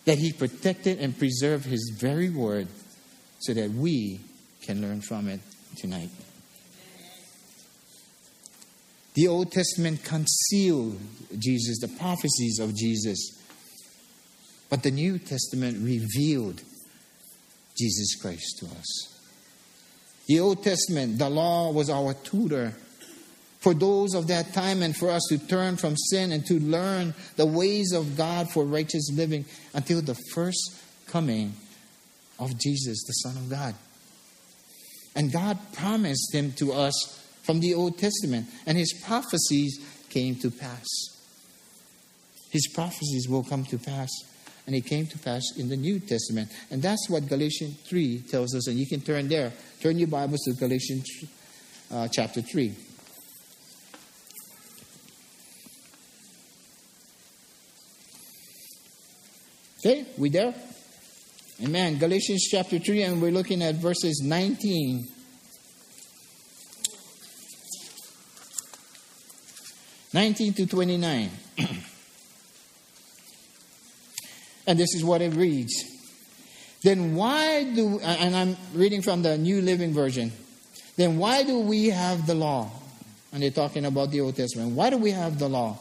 That 0.05 0.17
He 0.17 0.33
protected 0.33 0.99
and 0.99 1.17
preserved 1.17 1.65
His 1.65 1.95
very 1.99 2.29
word 2.29 2.67
so 3.39 3.53
that 3.53 3.71
we 3.71 4.19
can 4.61 4.81
learn 4.81 5.01
from 5.01 5.27
it 5.27 5.39
tonight. 5.77 6.09
The 9.13 9.27
Old 9.27 9.51
Testament 9.51 10.03
concealed 10.03 10.99
Jesus, 11.37 11.79
the 11.79 11.87
prophecies 11.99 12.59
of 12.59 12.75
Jesus. 12.75 13.39
But 14.69 14.81
the 14.81 14.91
New 14.91 15.19
Testament 15.19 15.77
revealed 15.85 16.61
Jesus 17.77 18.15
Christ 18.19 18.57
to 18.59 18.65
us. 18.65 19.19
The 20.27 20.39
Old 20.39 20.63
Testament, 20.63 21.19
the 21.19 21.29
law 21.29 21.71
was 21.71 21.89
our 21.89 22.13
tutor 22.13 22.73
for 23.63 23.73
those 23.73 24.13
of 24.13 24.27
that 24.27 24.53
time 24.53 24.83
and 24.83 24.95
for 24.95 25.09
us 25.09 25.23
to 25.29 25.37
turn 25.37 25.77
from 25.77 25.95
sin 25.95 26.33
and 26.33 26.45
to 26.45 26.59
learn 26.59 27.13
the 27.37 27.45
ways 27.45 27.93
of 27.93 28.17
God 28.17 28.49
for 28.49 28.65
righteous 28.65 29.09
living 29.13 29.45
until 29.73 30.01
the 30.01 30.17
first 30.33 30.81
coming 31.07 31.53
of 32.39 32.59
Jesus, 32.59 33.03
the 33.07 33.13
Son 33.13 33.37
of 33.37 33.49
God. 33.49 33.73
And 35.15 35.31
God 35.31 35.57
promised 35.71 36.33
him 36.33 36.51
to 36.53 36.73
us 36.73 36.93
from 37.43 37.61
the 37.61 37.73
Old 37.73 37.97
Testament, 37.97 38.47
and 38.65 38.77
his 38.77 39.01
prophecies 39.05 39.79
came 40.09 40.35
to 40.35 40.51
pass. 40.51 40.85
His 42.51 42.67
prophecies 42.67 43.29
will 43.29 43.43
come 43.43 43.63
to 43.65 43.77
pass 43.77 44.09
and 44.65 44.75
it 44.75 44.85
came 44.85 45.05
to 45.07 45.17
pass 45.17 45.41
in 45.57 45.69
the 45.69 45.75
New 45.75 45.99
Testament. 45.99 46.49
And 46.71 46.81
that's 46.81 47.09
what 47.09 47.27
Galatians 47.27 47.81
3 47.85 48.23
tells 48.29 48.55
us. 48.55 48.67
And 48.67 48.77
you 48.77 48.87
can 48.87 49.01
turn 49.01 49.27
there. 49.27 49.51
Turn 49.81 49.99
your 49.99 50.07
Bibles 50.07 50.41
to 50.45 50.53
Galatians 50.53 51.05
uh, 51.91 52.07
chapter 52.09 52.41
3. 52.41 52.73
Okay, 59.85 60.05
we 60.17 60.29
there? 60.29 60.55
Amen. 61.61 61.97
Galatians 61.97 62.47
chapter 62.49 62.79
3, 62.79 63.03
and 63.03 63.21
we're 63.21 63.31
looking 63.31 63.61
at 63.61 63.75
verses 63.75 64.21
19. 64.23 65.09
Nineteen 70.13 70.53
to 70.53 70.65
twenty-nine. 70.65 71.29
And 74.65 74.79
this 74.79 74.95
is 74.95 75.03
what 75.03 75.21
it 75.21 75.33
reads. 75.33 75.73
Then 76.83 77.15
why 77.15 77.65
do, 77.65 77.99
and 77.99 78.33
I'm 78.33 78.55
reading 78.73 79.01
from 79.01 79.21
the 79.21 79.37
New 79.37 79.61
Living 79.61 79.91
Version, 79.91 80.31
then 80.95 81.17
why 81.17 81.43
do 81.43 81.59
we 81.59 81.87
have 81.87 82.25
the 82.25 82.33
law? 82.33 82.71
And 83.33 83.43
they're 83.43 83.51
talking 83.51 83.83
about 83.83 84.11
the 84.11 84.21
Old 84.21 84.37
Testament. 84.37 84.71
Why 84.71 84.89
do 84.89 84.97
we 84.97 85.11
have 85.11 85.37
the 85.37 85.49
law? 85.49 85.77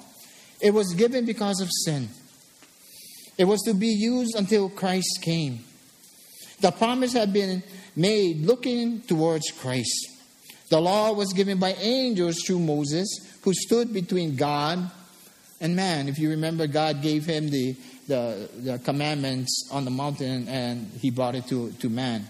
It 0.60 0.74
was 0.74 0.92
given 0.94 1.24
because 1.24 1.60
of 1.60 1.68
sin. 1.70 2.08
It 3.38 3.44
was 3.44 3.60
to 3.62 3.74
be 3.74 3.88
used 3.88 4.34
until 4.36 4.68
Christ 4.68 5.20
came. 5.22 5.60
The 6.60 6.70
promise 6.70 7.12
had 7.12 7.32
been 7.32 7.62
made 7.96 8.42
looking 8.42 9.02
towards 9.02 9.50
Christ. 9.50 10.08
The 10.68 10.80
law 10.80 11.12
was 11.12 11.32
given 11.32 11.58
by 11.58 11.72
angels 11.74 12.42
through 12.46 12.60
Moses, 12.60 13.08
who 13.42 13.52
stood 13.52 13.92
between 13.92 14.36
God 14.36 14.90
and 15.60 15.76
man. 15.76 16.08
If 16.08 16.18
you 16.18 16.30
remember, 16.30 16.66
God 16.66 17.02
gave 17.02 17.26
him 17.26 17.48
the 17.50 17.76
the, 18.08 18.48
the 18.56 18.78
commandments 18.78 19.68
on 19.70 19.84
the 19.84 19.90
mountain 19.90 20.48
and 20.48 20.90
he 21.00 21.10
brought 21.10 21.34
it 21.34 21.46
to, 21.48 21.72
to 21.72 21.88
man. 21.88 22.26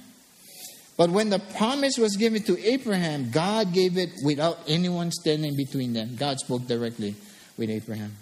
But 0.97 1.11
when 1.11 1.31
the 1.31 1.39
promise 1.39 1.97
was 1.99 2.17
given 2.17 2.43
to 2.45 2.59
Abraham, 2.65 3.31
God 3.31 3.73
gave 3.73 3.97
it 3.97 4.11
without 4.25 4.59
anyone 4.69 5.11
standing 5.11 5.57
between 5.57 5.93
them. 5.93 6.17
God 6.17 6.39
spoke 6.39 6.67
directly 6.67 7.17
with 7.57 7.71
Abraham. 7.71 8.15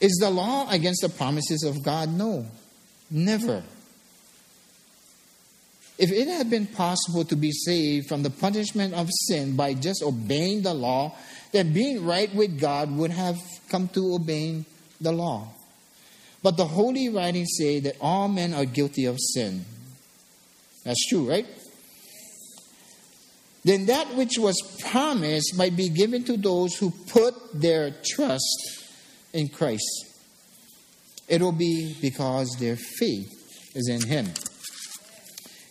Is 0.00 0.16
the 0.20 0.30
law 0.30 0.68
against 0.70 1.02
the 1.02 1.08
promises 1.08 1.64
of 1.64 1.82
God? 1.82 2.10
No. 2.10 2.46
Never. 3.10 3.62
If 5.98 6.12
it 6.12 6.28
had 6.28 6.48
been 6.48 6.66
possible 6.66 7.24
to 7.24 7.34
be 7.34 7.50
saved 7.50 8.08
from 8.08 8.22
the 8.22 8.30
punishment 8.30 8.94
of 8.94 9.08
sin 9.26 9.56
by 9.56 9.74
just 9.74 10.02
obeying 10.02 10.62
the 10.62 10.74
law, 10.74 11.16
then 11.50 11.72
being 11.72 12.04
right 12.04 12.32
with 12.32 12.60
God 12.60 12.96
would 12.96 13.10
have 13.10 13.36
come 13.68 13.88
to 13.88 14.14
obeying 14.14 14.64
the 15.00 15.10
law. 15.10 15.48
But 16.40 16.56
the 16.56 16.66
holy 16.66 17.08
writings 17.08 17.48
say 17.58 17.80
that 17.80 17.96
all 18.00 18.28
men 18.28 18.54
are 18.54 18.64
guilty 18.64 19.06
of 19.06 19.18
sin. 19.18 19.64
That's 20.84 21.04
true, 21.08 21.28
right? 21.28 21.46
Then 23.64 23.86
that 23.86 24.14
which 24.14 24.38
was 24.38 24.56
promised 24.88 25.56
might 25.56 25.74
be 25.74 25.88
given 25.88 26.22
to 26.24 26.36
those 26.36 26.76
who 26.76 26.92
put 27.08 27.34
their 27.60 27.90
trust 28.04 28.77
in 29.32 29.48
Christ. 29.48 29.84
It 31.28 31.42
will 31.42 31.52
be 31.52 31.96
because 32.00 32.56
their 32.58 32.76
faith 32.76 33.28
is 33.74 33.88
in 33.88 34.06
Him. 34.06 34.28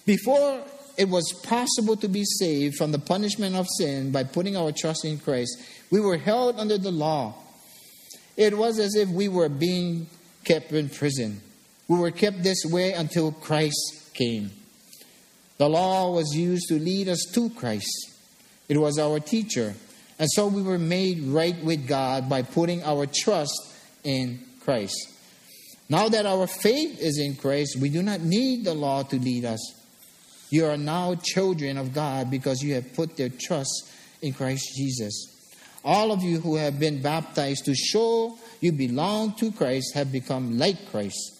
Before 0.06 0.64
it 0.98 1.10
was 1.10 1.32
possible 1.44 1.96
to 1.98 2.08
be 2.08 2.24
saved 2.24 2.76
from 2.76 2.92
the 2.92 3.00
punishment 3.00 3.56
of 3.56 3.68
sin 3.78 4.12
by 4.12 4.24
putting 4.24 4.56
our 4.56 4.72
trust 4.72 5.06
in 5.06 5.20
Christ, 5.20 5.58
we 5.92 6.00
were 6.00 6.18
held 6.18 6.60
under 6.60 6.78
the 6.78 6.92
law. 6.92 7.36
It 8.36 8.58
was 8.58 8.80
as 8.80 8.96
if 8.96 9.10
we 9.10 9.28
were 9.28 9.50
being 9.50 10.08
kept 10.44 10.72
in 10.72 10.90
prison. 10.90 11.42
We 11.88 11.98
were 11.98 12.12
kept 12.12 12.44
this 12.44 12.64
way 12.66 12.94
until 12.94 13.32
Christ 13.32 14.12
came. 14.14 14.52
The 15.58 15.70
law 15.70 16.12
was 16.12 16.36
used 16.36 16.68
to 16.70 16.80
lead 16.80 17.10
us 17.10 17.26
to 17.34 17.50
Christ, 17.52 18.12
it 18.70 18.78
was 18.78 19.00
our 19.00 19.20
teacher. 19.20 19.76
And 20.20 20.30
so 20.32 20.48
we 20.48 20.62
were 20.62 20.80
made 20.80 21.22
right 21.24 21.62
with 21.64 21.88
God 21.88 22.28
by 22.30 22.42
putting 22.42 22.84
our 22.84 23.06
trust 23.06 23.74
in 24.04 24.40
Christ. 24.62 25.14
Now 25.90 26.10
that 26.10 26.26
our 26.26 26.48
faith 26.48 27.00
is 27.00 27.20
in 27.20 27.36
Christ, 27.36 27.78
we 27.80 27.90
do 27.90 28.02
not 28.02 28.22
need 28.22 28.66
the 28.66 28.74
law 28.74 29.04
to 29.04 29.18
lead 29.18 29.46
us. 29.46 29.74
You 30.50 30.66
are 30.66 30.78
now 30.78 31.16
children 31.16 31.78
of 31.78 31.94
God 31.94 32.32
because 32.32 32.62
you 32.62 32.74
have 32.76 32.94
put 32.94 33.18
their 33.18 33.30
trust 33.30 33.92
in 34.22 34.34
Christ 34.34 34.76
Jesus. 34.76 35.34
All 35.84 36.12
of 36.12 36.24
you 36.24 36.40
who 36.40 36.56
have 36.56 36.80
been 36.80 37.02
baptized 37.02 37.66
to 37.66 37.76
show 37.76 38.38
you 38.60 38.72
belong 38.72 39.34
to 39.36 39.52
Christ 39.52 39.94
have 39.94 40.12
become 40.12 40.58
like 40.58 40.90
Christ. 40.90 41.34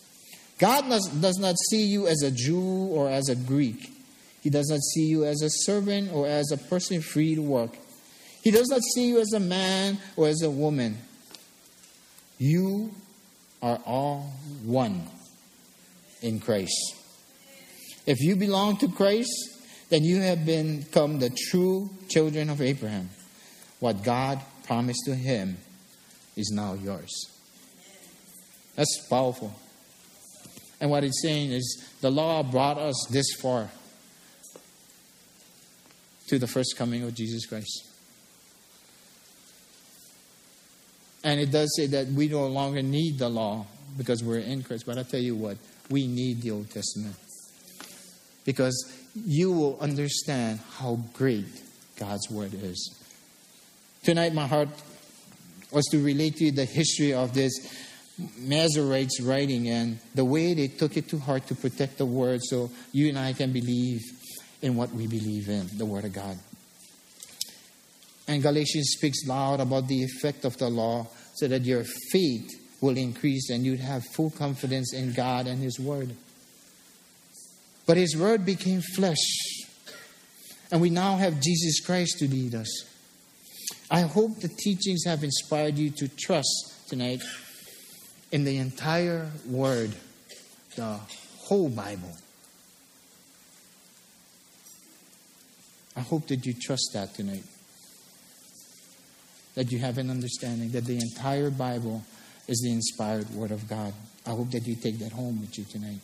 God 0.60 0.90
does, 0.90 1.38
not 1.38 1.56
see 1.70 1.84
you 1.84 2.08
as 2.08 2.24
a 2.24 2.32
Jew 2.32 2.88
or 2.92 3.10
as 3.10 3.30
a 3.30 3.36
Greek. 3.36 3.92
He 4.42 4.50
does 4.50 4.70
not 4.70 4.80
see 4.80 5.06
you 5.06 5.26
as 5.26 5.42
a 5.42 5.50
servant 5.50 6.12
or 6.14 6.28
as 6.28 6.52
a 6.52 6.58
person 6.58 7.02
free 7.02 7.36
to 7.36 7.42
work. 7.42 7.78
He 8.48 8.52
does 8.52 8.70
not 8.70 8.80
see 8.82 9.10
you 9.10 9.20
as 9.20 9.34
a 9.34 9.42
man 9.42 9.98
or 10.16 10.30
as 10.30 10.42
a 10.42 10.50
woman. 10.50 11.00
You 12.38 12.92
are 13.62 13.78
all 13.86 14.32
one 14.64 15.06
in 16.22 16.40
Christ. 16.40 16.96
If 18.06 18.22
you 18.22 18.38
belong 18.38 18.78
to 18.78 18.88
Christ, 18.88 19.34
then 19.90 20.06
you 20.06 20.22
have 20.22 20.46
become 20.46 21.20
the 21.20 21.30
true 21.50 21.90
children 22.08 22.50
of 22.50 22.62
Abraham. 22.62 23.10
What 23.82 24.02
God 24.06 24.40
promised 24.64 25.02
to 25.08 25.16
him 25.16 25.58
is 26.38 26.50
now 26.50 26.76
yours. 26.76 27.12
That's 28.78 29.08
powerful. 29.10 29.54
And 30.80 30.90
what 30.90 31.04
it's 31.04 31.22
saying 31.22 31.52
is 31.52 31.86
the 32.00 32.12
law 32.12 32.44
brought 32.44 32.78
us 32.78 33.08
this 33.12 33.28
far 33.42 33.70
to 36.30 36.40
the 36.40 36.48
first 36.48 36.76
coming 36.78 37.04
of 37.04 37.14
Jesus 37.14 37.46
Christ. 37.46 37.97
And 41.28 41.42
it 41.42 41.52
does 41.52 41.76
say 41.76 41.88
that 41.88 42.08
we 42.08 42.30
no 42.30 42.48
longer 42.48 42.82
need 42.82 43.20
the 43.20 43.28
law 43.28 43.66
because 43.98 44.24
we're 44.24 44.40
in 44.40 44.64
Christ. 44.64 44.86
But 44.86 44.98
I 44.98 45.04
tell 45.04 45.20
you 45.20 45.36
what, 45.36 45.58
we 45.90 46.08
need 46.08 46.42
the 46.42 46.52
Old 46.52 46.72
Testament. 46.72 47.18
Because 48.46 48.98
you 49.14 49.52
will 49.52 49.78
understand 49.82 50.62
how 50.78 51.02
great 51.12 51.48
God's 52.00 52.32
Word 52.32 52.54
is. 52.54 52.98
Tonight, 54.04 54.34
my 54.34 54.48
heart 54.48 54.70
was 55.70 55.84
to 55.88 56.02
relate 56.02 56.38
to 56.38 56.46
you 56.46 56.52
the 56.52 56.64
history 56.64 57.14
of 57.14 57.34
this 57.34 57.52
Masoretes 58.40 59.20
writing 59.22 59.68
and 59.68 60.00
the 60.16 60.24
way 60.24 60.54
they 60.54 60.70
took 60.70 60.96
it 60.96 61.10
to 61.10 61.20
heart 61.20 61.46
to 61.48 61.56
protect 61.56 61.98
the 61.98 62.06
Word 62.06 62.40
so 62.42 62.72
you 62.94 63.10
and 63.10 63.20
I 63.20 63.34
can 63.34 63.52
believe 63.52 64.00
in 64.62 64.78
what 64.78 64.94
we 64.94 65.08
believe 65.08 65.50
in, 65.50 65.68
the 65.78 65.86
Word 65.86 66.06
of 66.06 66.14
God. 66.14 66.38
And 68.28 68.44
Galatians 68.44 68.90
speaks 68.98 69.26
loud 69.26 69.62
about 69.62 69.88
the 69.88 70.04
effect 70.04 70.44
of 70.44 70.58
the 70.58 70.70
law 70.70 71.08
so 71.36 71.48
that 71.48 71.64
your 71.64 71.86
faith 72.12 72.50
will 72.82 72.98
increase 72.98 73.50
and 73.50 73.66
you'd 73.66 73.80
have 73.80 74.04
full 74.14 74.30
confidence 74.32 74.94
in 74.94 75.14
God 75.14 75.48
and 75.48 75.62
His 75.62 75.80
Word. 75.80 76.16
But 77.86 77.98
His 77.98 78.18
Word 78.18 78.46
became 78.46 78.82
flesh, 78.82 79.26
and 80.72 80.82
we 80.82 80.90
now 80.90 81.16
have 81.16 81.40
Jesus 81.40 81.80
Christ 81.80 82.20
to 82.20 82.28
lead 82.28 82.54
us. 82.54 82.86
I 83.90 84.02
hope 84.02 84.42
the 84.42 84.50
teachings 84.50 85.06
have 85.06 85.24
inspired 85.24 85.78
you 85.78 85.92
to 85.92 86.10
trust 86.10 86.90
tonight 86.90 87.22
in 88.32 88.44
the 88.44 88.58
entire 88.58 89.32
Word, 89.48 89.96
the 90.76 91.00
whole 91.40 91.70
Bible. 91.70 92.12
I 95.96 96.02
hope 96.02 96.28
that 96.28 96.46
you 96.46 96.54
trust 96.54 96.92
that 96.94 97.14
tonight. 97.16 97.44
That 99.58 99.72
you 99.72 99.80
have 99.80 99.98
an 99.98 100.12
understanding 100.12 100.70
that 100.72 100.86
the 100.86 100.98
entire 100.98 101.50
Bible 101.50 102.04
is 102.48 102.62
the 102.62 102.72
inspired 102.72 103.28
Word 103.32 103.50
of 103.50 103.68
God. 103.68 103.92
I 104.24 104.30
hope 104.30 104.52
that 104.52 104.68
you 104.68 104.76
take 104.76 105.00
that 105.00 105.12
home 105.12 105.42
with 105.42 105.58
you 105.58 105.66
tonight. 105.66 106.00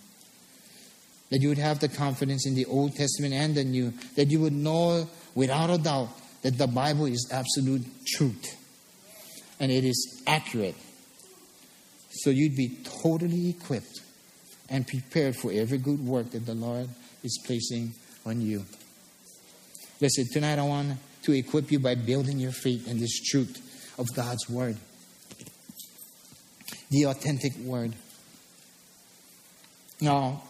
That 1.29 1.39
you 1.39 1.49
would 1.49 1.59
have 1.59 1.79
the 1.79 1.87
confidence 1.87 2.47
in 2.47 2.55
the 2.55 2.65
Old 2.65 2.95
Testament 2.95 3.33
and 3.35 3.53
the 3.53 3.63
New. 3.63 3.93
That 4.15 4.31
you 4.31 4.39
would 4.39 4.53
know 4.53 5.07
without 5.35 5.69
a 5.69 5.77
doubt 5.77 6.09
that 6.41 6.57
the 6.57 6.65
Bible 6.65 7.05
is 7.05 7.29
absolute 7.31 7.85
truth 8.07 8.57
and 9.59 9.71
it 9.71 9.83
is 9.83 10.23
accurate. 10.25 10.75
So 12.09 12.31
you'd 12.31 12.55
be 12.55 12.79
totally 13.03 13.49
equipped 13.49 14.01
and 14.67 14.87
prepared 14.87 15.35
for 15.35 15.51
every 15.51 15.77
good 15.77 16.03
work 16.03 16.31
that 16.31 16.47
the 16.47 16.55
Lord 16.55 16.89
is 17.23 17.39
placing 17.45 17.93
on 18.25 18.41
you. 18.41 18.65
Listen, 20.01 20.25
tonight 20.33 20.57
I 20.57 20.63
want 20.63 20.97
to 21.24 21.32
equip 21.32 21.71
you 21.71 21.80
by 21.80 21.95
building 21.95 22.39
your 22.39 22.51
faith 22.51 22.88
in 22.88 22.99
this 22.99 23.19
truth 23.19 23.93
of 23.97 24.07
God's 24.15 24.49
Word, 24.49 24.78
the 26.91 27.03
authentic 27.05 27.55
Word. 27.57 27.93
Now, 30.01 30.43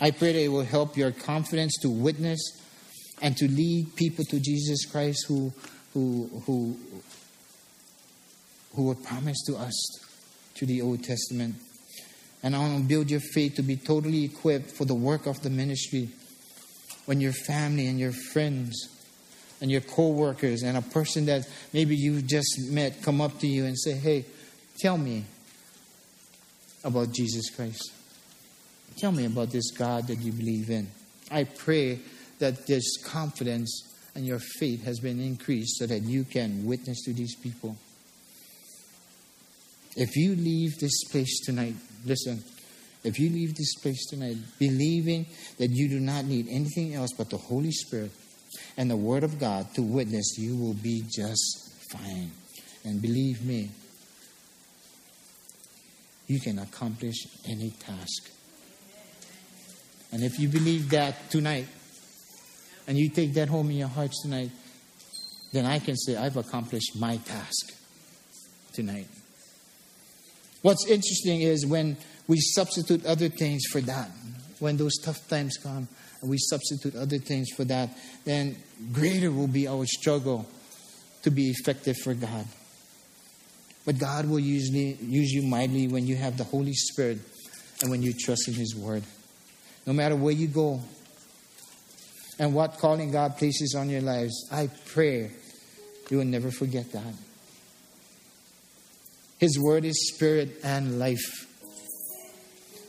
I 0.00 0.12
pray 0.12 0.32
that 0.32 0.42
it 0.42 0.48
will 0.48 0.64
help 0.64 0.96
your 0.96 1.10
confidence 1.10 1.76
to 1.82 1.90
witness 1.90 2.40
and 3.20 3.36
to 3.36 3.48
lead 3.48 3.96
people 3.96 4.24
to 4.26 4.40
Jesus 4.40 4.84
Christ 4.86 5.26
who, 5.26 5.52
who, 5.92 6.42
who, 6.46 6.76
who 8.74 8.84
were 8.84 8.94
promised 8.94 9.46
to 9.46 9.56
us 9.56 9.74
to 10.54 10.66
the 10.66 10.80
Old 10.82 11.02
Testament. 11.02 11.56
And 12.42 12.54
I 12.54 12.60
want 12.60 12.78
to 12.78 12.88
build 12.88 13.10
your 13.10 13.20
faith 13.20 13.56
to 13.56 13.62
be 13.62 13.76
totally 13.76 14.24
equipped 14.24 14.70
for 14.70 14.84
the 14.84 14.94
work 14.94 15.26
of 15.26 15.42
the 15.42 15.50
ministry 15.50 16.10
when 17.06 17.20
your 17.20 17.32
family 17.32 17.88
and 17.88 17.98
your 17.98 18.12
friends 18.12 18.97
and 19.60 19.70
your 19.70 19.80
co-workers 19.80 20.62
and 20.62 20.76
a 20.76 20.82
person 20.82 21.26
that 21.26 21.48
maybe 21.72 21.96
you've 21.96 22.26
just 22.26 22.70
met 22.70 23.02
come 23.02 23.20
up 23.20 23.38
to 23.40 23.46
you 23.46 23.64
and 23.64 23.78
say, 23.78 23.92
"Hey, 23.94 24.24
tell 24.80 24.96
me 24.96 25.24
about 26.84 27.12
Jesus 27.12 27.50
Christ. 27.50 27.90
Tell 28.98 29.12
me 29.12 29.24
about 29.24 29.50
this 29.50 29.70
God 29.70 30.06
that 30.08 30.20
you 30.20 30.32
believe 30.32 30.70
in." 30.70 30.88
I 31.30 31.44
pray 31.44 32.00
that 32.38 32.66
this 32.66 32.96
confidence 33.02 33.82
and 34.14 34.26
your 34.26 34.38
faith 34.38 34.84
has 34.84 35.00
been 35.00 35.20
increased 35.20 35.78
so 35.78 35.86
that 35.86 36.02
you 36.02 36.24
can 36.24 36.64
witness 36.64 37.02
to 37.04 37.12
these 37.12 37.34
people. 37.36 37.76
If 39.96 40.16
you 40.16 40.36
leave 40.36 40.78
this 40.78 41.04
place 41.10 41.40
tonight, 41.44 41.74
listen, 42.04 42.42
if 43.04 43.18
you 43.18 43.30
leave 43.30 43.54
this 43.56 43.74
place 43.76 44.06
tonight 44.06 44.36
believing 44.58 45.26
that 45.58 45.70
you 45.70 45.88
do 45.88 46.00
not 46.00 46.24
need 46.24 46.46
anything 46.48 46.94
else 46.94 47.10
but 47.16 47.30
the 47.30 47.38
Holy 47.38 47.72
Spirit 47.72 48.12
and 48.76 48.90
the 48.90 48.96
Word 48.96 49.24
of 49.24 49.38
God 49.38 49.72
to 49.74 49.82
witness, 49.82 50.36
you 50.38 50.56
will 50.56 50.74
be 50.74 51.02
just 51.08 51.72
fine. 51.90 52.30
And 52.84 53.02
believe 53.02 53.44
me, 53.44 53.70
you 56.26 56.40
can 56.40 56.58
accomplish 56.58 57.16
any 57.48 57.70
task. 57.70 58.30
And 60.12 60.22
if 60.22 60.38
you 60.38 60.48
believe 60.48 60.90
that 60.90 61.30
tonight, 61.30 61.66
and 62.86 62.96
you 62.96 63.10
take 63.10 63.34
that 63.34 63.48
home 63.48 63.70
in 63.70 63.76
your 63.76 63.88
hearts 63.88 64.22
tonight, 64.22 64.50
then 65.52 65.66
I 65.66 65.78
can 65.78 65.96
say, 65.96 66.16
I've 66.16 66.36
accomplished 66.36 66.98
my 66.98 67.16
task 67.18 67.74
tonight. 68.72 69.08
What's 70.62 70.86
interesting 70.86 71.42
is 71.42 71.66
when 71.66 71.96
we 72.26 72.38
substitute 72.40 73.04
other 73.04 73.28
things 73.28 73.64
for 73.70 73.80
that. 73.82 74.10
When 74.58 74.76
those 74.76 74.96
tough 75.04 75.28
times 75.28 75.56
come 75.62 75.88
and 76.20 76.30
we 76.30 76.38
substitute 76.38 76.96
other 76.96 77.18
things 77.18 77.48
for 77.56 77.64
that, 77.64 77.90
then 78.24 78.56
greater 78.92 79.30
will 79.30 79.46
be 79.46 79.68
our 79.68 79.86
struggle 79.86 80.46
to 81.22 81.30
be 81.30 81.50
effective 81.50 81.96
for 81.98 82.14
God. 82.14 82.46
But 83.84 83.98
God 83.98 84.26
will 84.26 84.40
usually 84.40 84.98
use 85.00 85.32
you 85.32 85.42
mightily 85.42 85.88
when 85.88 86.06
you 86.06 86.16
have 86.16 86.36
the 86.36 86.44
Holy 86.44 86.74
Spirit 86.74 87.18
and 87.80 87.90
when 87.90 88.02
you 88.02 88.12
trust 88.12 88.48
in 88.48 88.54
His 88.54 88.76
Word. 88.76 89.02
No 89.86 89.92
matter 89.92 90.16
where 90.16 90.34
you 90.34 90.46
go 90.46 90.80
and 92.38 92.54
what 92.54 92.78
calling 92.78 93.10
God 93.10 93.36
places 93.38 93.74
on 93.74 93.88
your 93.88 94.02
lives, 94.02 94.48
I 94.52 94.68
pray 94.86 95.30
you 96.10 96.18
will 96.18 96.24
never 96.24 96.50
forget 96.50 96.92
that. 96.92 97.14
His 99.38 99.58
Word 99.58 99.84
is 99.84 100.12
spirit 100.14 100.60
and 100.64 100.98
life. 100.98 101.46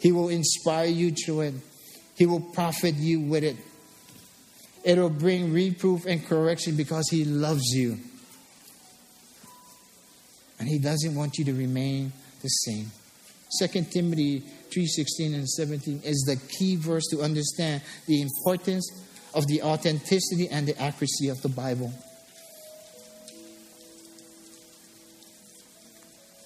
He 0.02 0.12
will 0.12 0.30
inspire 0.30 0.88
you 0.88 1.12
through 1.12 1.42
it, 1.42 1.54
He 2.20 2.26
will 2.26 2.42
profit 2.42 2.96
you 2.96 3.22
with 3.22 3.46
it. 3.46 3.56
It 4.84 4.98
will 4.98 5.10
bring 5.10 5.54
reproof 5.54 6.06
and 6.06 6.24
correction 6.24 6.76
because 6.76 7.08
He 7.10 7.24
loves 7.24 7.64
you. 7.72 7.98
And 10.60 10.68
He 10.68 10.80
doesn't 10.80 11.16
want 11.16 11.38
you 11.38 11.46
to 11.46 11.54
remain 11.54 12.12
the 12.42 12.50
same. 12.50 12.92
2 13.58 13.86
Timothy 13.86 14.44
3:16 14.70 15.34
and 15.34 15.50
17 15.50 16.02
is 16.04 16.26
the 16.28 16.36
key 16.36 16.76
verse 16.76 17.06
to 17.12 17.22
understand 17.22 17.82
the 18.06 18.22
importance 18.22 18.92
of 19.34 19.48
the 19.48 19.62
authenticity 19.62 20.50
and 20.50 20.68
the 20.68 20.78
accuracy 20.78 21.30
of 21.30 21.42
the 21.42 21.48
Bible. 21.48 21.94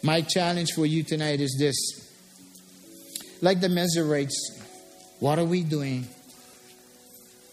My 0.04 0.22
challenge 0.22 0.74
for 0.74 0.86
you 0.86 1.02
tonight 1.02 1.42
is 1.42 1.56
this. 1.58 1.76
Like 3.42 3.60
the 3.60 3.70
Masoretes, 3.70 4.63
what 5.24 5.40
are 5.40 5.46
we 5.46 5.64
doing 5.64 6.06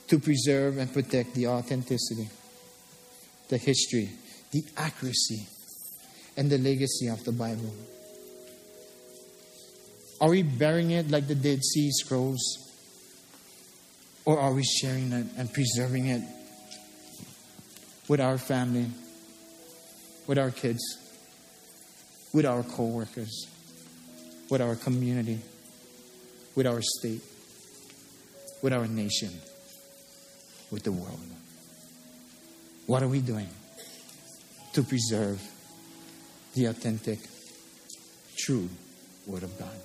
to 0.09 0.19
preserve 0.19 0.77
and 0.79 0.93
protect 0.93 1.35
the 1.35 1.47
authenticity, 1.47 2.29
the 3.49 3.59
history, 3.59 4.11
the 4.51 4.65
accuracy, 4.77 5.47
and 6.37 6.51
the 6.51 6.59
legacy 6.59 7.07
of 7.07 7.23
the 7.23 7.31
Bible? 7.31 7.73
Are 10.21 10.31
we 10.31 10.43
burying 10.43 10.91
it 10.91 11.13
like 11.13 11.29
the 11.29 11.37
Dead 11.37 11.63
Sea 11.63 11.93
Scrolls? 11.93 12.43
Or 14.25 14.41
are 14.41 14.53
we 14.53 14.65
sharing 14.65 15.13
it 15.13 15.27
and 15.39 15.53
preserving 15.53 16.09
it 16.09 16.23
with 18.09 18.21
our 18.21 18.37
family, 18.37 18.87
with 20.27 20.41
our 20.41 20.51
kids, 20.51 20.83
with 22.33 22.47
our 22.47 22.65
co 22.65 22.87
workers, 22.87 23.47
with 24.51 24.61
our 24.61 24.75
community, 24.75 25.39
with 26.57 26.67
our 26.67 26.83
state, 26.83 27.23
with 28.63 28.73
our 28.73 28.87
nation, 28.87 29.31
with 30.71 30.83
the 30.83 30.93
world? 30.93 31.21
What 32.87 33.03
are 33.03 33.09
we 33.09 33.21
doing 33.21 33.49
to 34.73 34.83
preserve 34.83 35.41
the 36.55 36.67
authentic, 36.67 37.19
true 38.37 38.69
Word 39.27 39.43
of 39.43 39.59
God? 39.59 39.77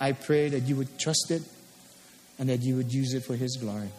I 0.00 0.12
pray 0.12 0.48
that 0.48 0.60
you 0.60 0.76
would 0.76 0.98
trust 0.98 1.30
it 1.30 1.42
and 2.38 2.48
that 2.48 2.62
you 2.62 2.76
would 2.76 2.92
use 2.92 3.12
it 3.14 3.24
for 3.24 3.36
His 3.36 3.56
glory. 3.56 3.90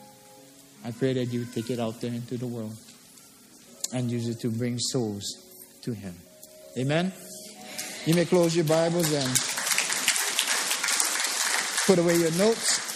I 0.83 0.91
pray 0.91 1.13
that 1.13 1.25
you 1.25 1.41
would 1.41 1.53
take 1.53 1.69
it 1.69 1.79
out 1.79 2.01
there 2.01 2.11
into 2.11 2.37
the 2.37 2.47
world 2.47 2.75
and 3.93 4.09
use 4.09 4.27
it 4.27 4.39
to 4.39 4.49
bring 4.49 4.79
souls 4.79 5.23
to 5.83 5.93
Him. 5.93 6.15
Amen? 6.77 7.13
You 8.05 8.15
may 8.15 8.25
close 8.25 8.55
your 8.55 8.65
Bibles 8.65 9.13
and 9.13 9.50
put 11.87 11.99
away 11.99 12.15
your 12.17 12.31
notes. 12.31 12.91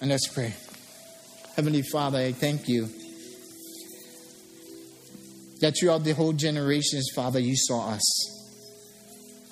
And 0.00 0.10
let's 0.10 0.28
pray. 0.28 0.54
Heavenly 1.56 1.82
Father, 1.82 2.18
I 2.18 2.32
thank 2.32 2.68
you 2.68 2.88
that 5.60 5.74
throughout 5.78 6.04
the 6.04 6.12
whole 6.12 6.32
generations, 6.32 7.10
Father, 7.14 7.38
you 7.38 7.54
saw 7.56 7.90
us. 7.90 8.30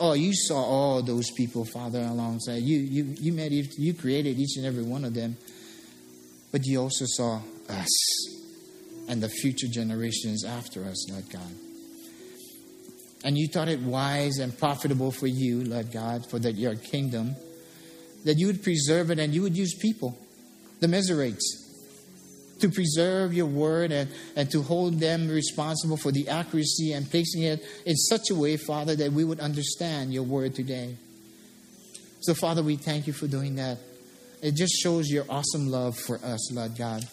Oh, 0.00 0.12
you 0.12 0.32
saw 0.32 0.56
all 0.56 1.02
those 1.02 1.30
people, 1.32 1.64
Father, 1.64 2.00
alongside. 2.00 2.62
You, 2.62 2.78
you, 2.78 3.14
you 3.18 3.32
made, 3.32 3.52
you 3.76 3.92
created 3.94 4.38
each 4.38 4.56
and 4.56 4.64
every 4.64 4.84
one 4.84 5.04
of 5.04 5.12
them, 5.12 5.36
but 6.52 6.64
you 6.64 6.80
also 6.80 7.04
saw 7.06 7.40
us 7.68 8.28
and 9.08 9.22
the 9.22 9.28
future 9.28 9.66
generations 9.68 10.44
after 10.44 10.84
us, 10.84 11.10
Lord 11.10 11.24
God. 11.30 11.67
And 13.24 13.36
you 13.36 13.48
thought 13.48 13.68
it 13.68 13.80
wise 13.80 14.38
and 14.38 14.56
profitable 14.56 15.10
for 15.10 15.26
you, 15.26 15.64
Lord 15.64 15.92
God, 15.92 16.28
for 16.30 16.38
that 16.38 16.54
your 16.54 16.76
kingdom, 16.76 17.34
that 18.24 18.38
you 18.38 18.46
would 18.46 18.62
preserve 18.62 19.10
it 19.10 19.18
and 19.18 19.34
you 19.34 19.42
would 19.42 19.56
use 19.56 19.74
people, 19.74 20.16
the 20.80 20.86
Masoretes, 20.86 21.68
to 22.60 22.68
preserve 22.68 23.32
your 23.34 23.46
word 23.46 23.92
and, 23.92 24.10
and 24.36 24.50
to 24.50 24.62
hold 24.62 25.00
them 25.00 25.28
responsible 25.28 25.96
for 25.96 26.12
the 26.12 26.28
accuracy 26.28 26.92
and 26.92 27.10
placing 27.10 27.42
it 27.42 27.64
in 27.86 27.96
such 27.96 28.30
a 28.30 28.34
way, 28.34 28.56
Father, 28.56 28.94
that 28.96 29.12
we 29.12 29.24
would 29.24 29.40
understand 29.40 30.12
your 30.12 30.24
word 30.24 30.54
today. 30.54 30.96
So, 32.20 32.34
Father, 32.34 32.62
we 32.62 32.76
thank 32.76 33.06
you 33.06 33.12
for 33.12 33.26
doing 33.26 33.56
that. 33.56 33.78
It 34.42 34.54
just 34.54 34.74
shows 34.80 35.08
your 35.08 35.24
awesome 35.28 35.68
love 35.68 35.96
for 35.96 36.16
us, 36.18 36.52
Lord 36.52 36.76
God. 36.76 37.04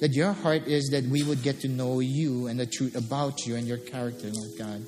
That 0.00 0.12
your 0.12 0.32
heart 0.32 0.66
is 0.66 0.88
that 0.90 1.04
we 1.04 1.22
would 1.22 1.42
get 1.42 1.60
to 1.60 1.68
know 1.68 2.00
you 2.00 2.46
and 2.46 2.58
the 2.58 2.66
truth 2.66 2.96
about 2.96 3.46
you 3.46 3.56
and 3.56 3.66
your 3.66 3.78
character, 3.78 4.28
Lord 4.32 4.58
God. 4.58 4.82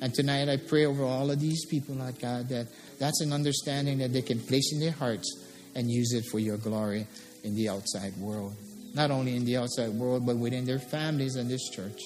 And 0.00 0.14
tonight 0.14 0.48
I 0.48 0.56
pray 0.56 0.86
over 0.86 1.04
all 1.04 1.30
of 1.30 1.40
these 1.40 1.66
people, 1.66 1.94
Lord 1.96 2.18
God, 2.20 2.48
that 2.48 2.68
that's 2.98 3.20
an 3.20 3.32
understanding 3.32 3.98
that 3.98 4.12
they 4.12 4.22
can 4.22 4.40
place 4.40 4.72
in 4.72 4.80
their 4.80 4.92
hearts 4.92 5.28
and 5.74 5.90
use 5.90 6.12
it 6.12 6.24
for 6.24 6.38
your 6.38 6.56
glory 6.56 7.06
in 7.44 7.54
the 7.54 7.68
outside 7.68 8.16
world 8.16 8.56
not 8.94 9.10
only 9.10 9.36
in 9.36 9.44
the 9.44 9.56
outside 9.56 9.90
world, 9.90 10.26
but 10.26 10.36
within 10.36 10.64
their 10.64 10.78
families 10.78 11.36
and 11.36 11.50
this 11.50 11.68
church. 11.70 12.00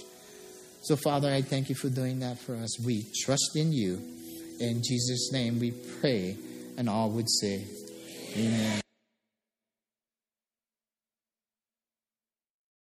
So, 0.83 0.97
Father, 0.97 1.31
I 1.31 1.43
thank 1.43 1.69
you 1.69 1.75
for 1.75 1.89
doing 1.89 2.21
that 2.21 2.39
for 2.39 2.55
us. 2.57 2.79
We 2.85 3.07
trust 3.25 3.53
in 3.57 3.73
you. 3.73 4.01
In 4.61 4.83
Jesus' 4.83 5.33
name 5.33 5.59
we 5.59 5.73
pray, 6.01 6.37
and 6.77 6.89
all 6.89 7.11
would 7.11 7.29
say, 7.29 7.65
Amen. 8.37 8.84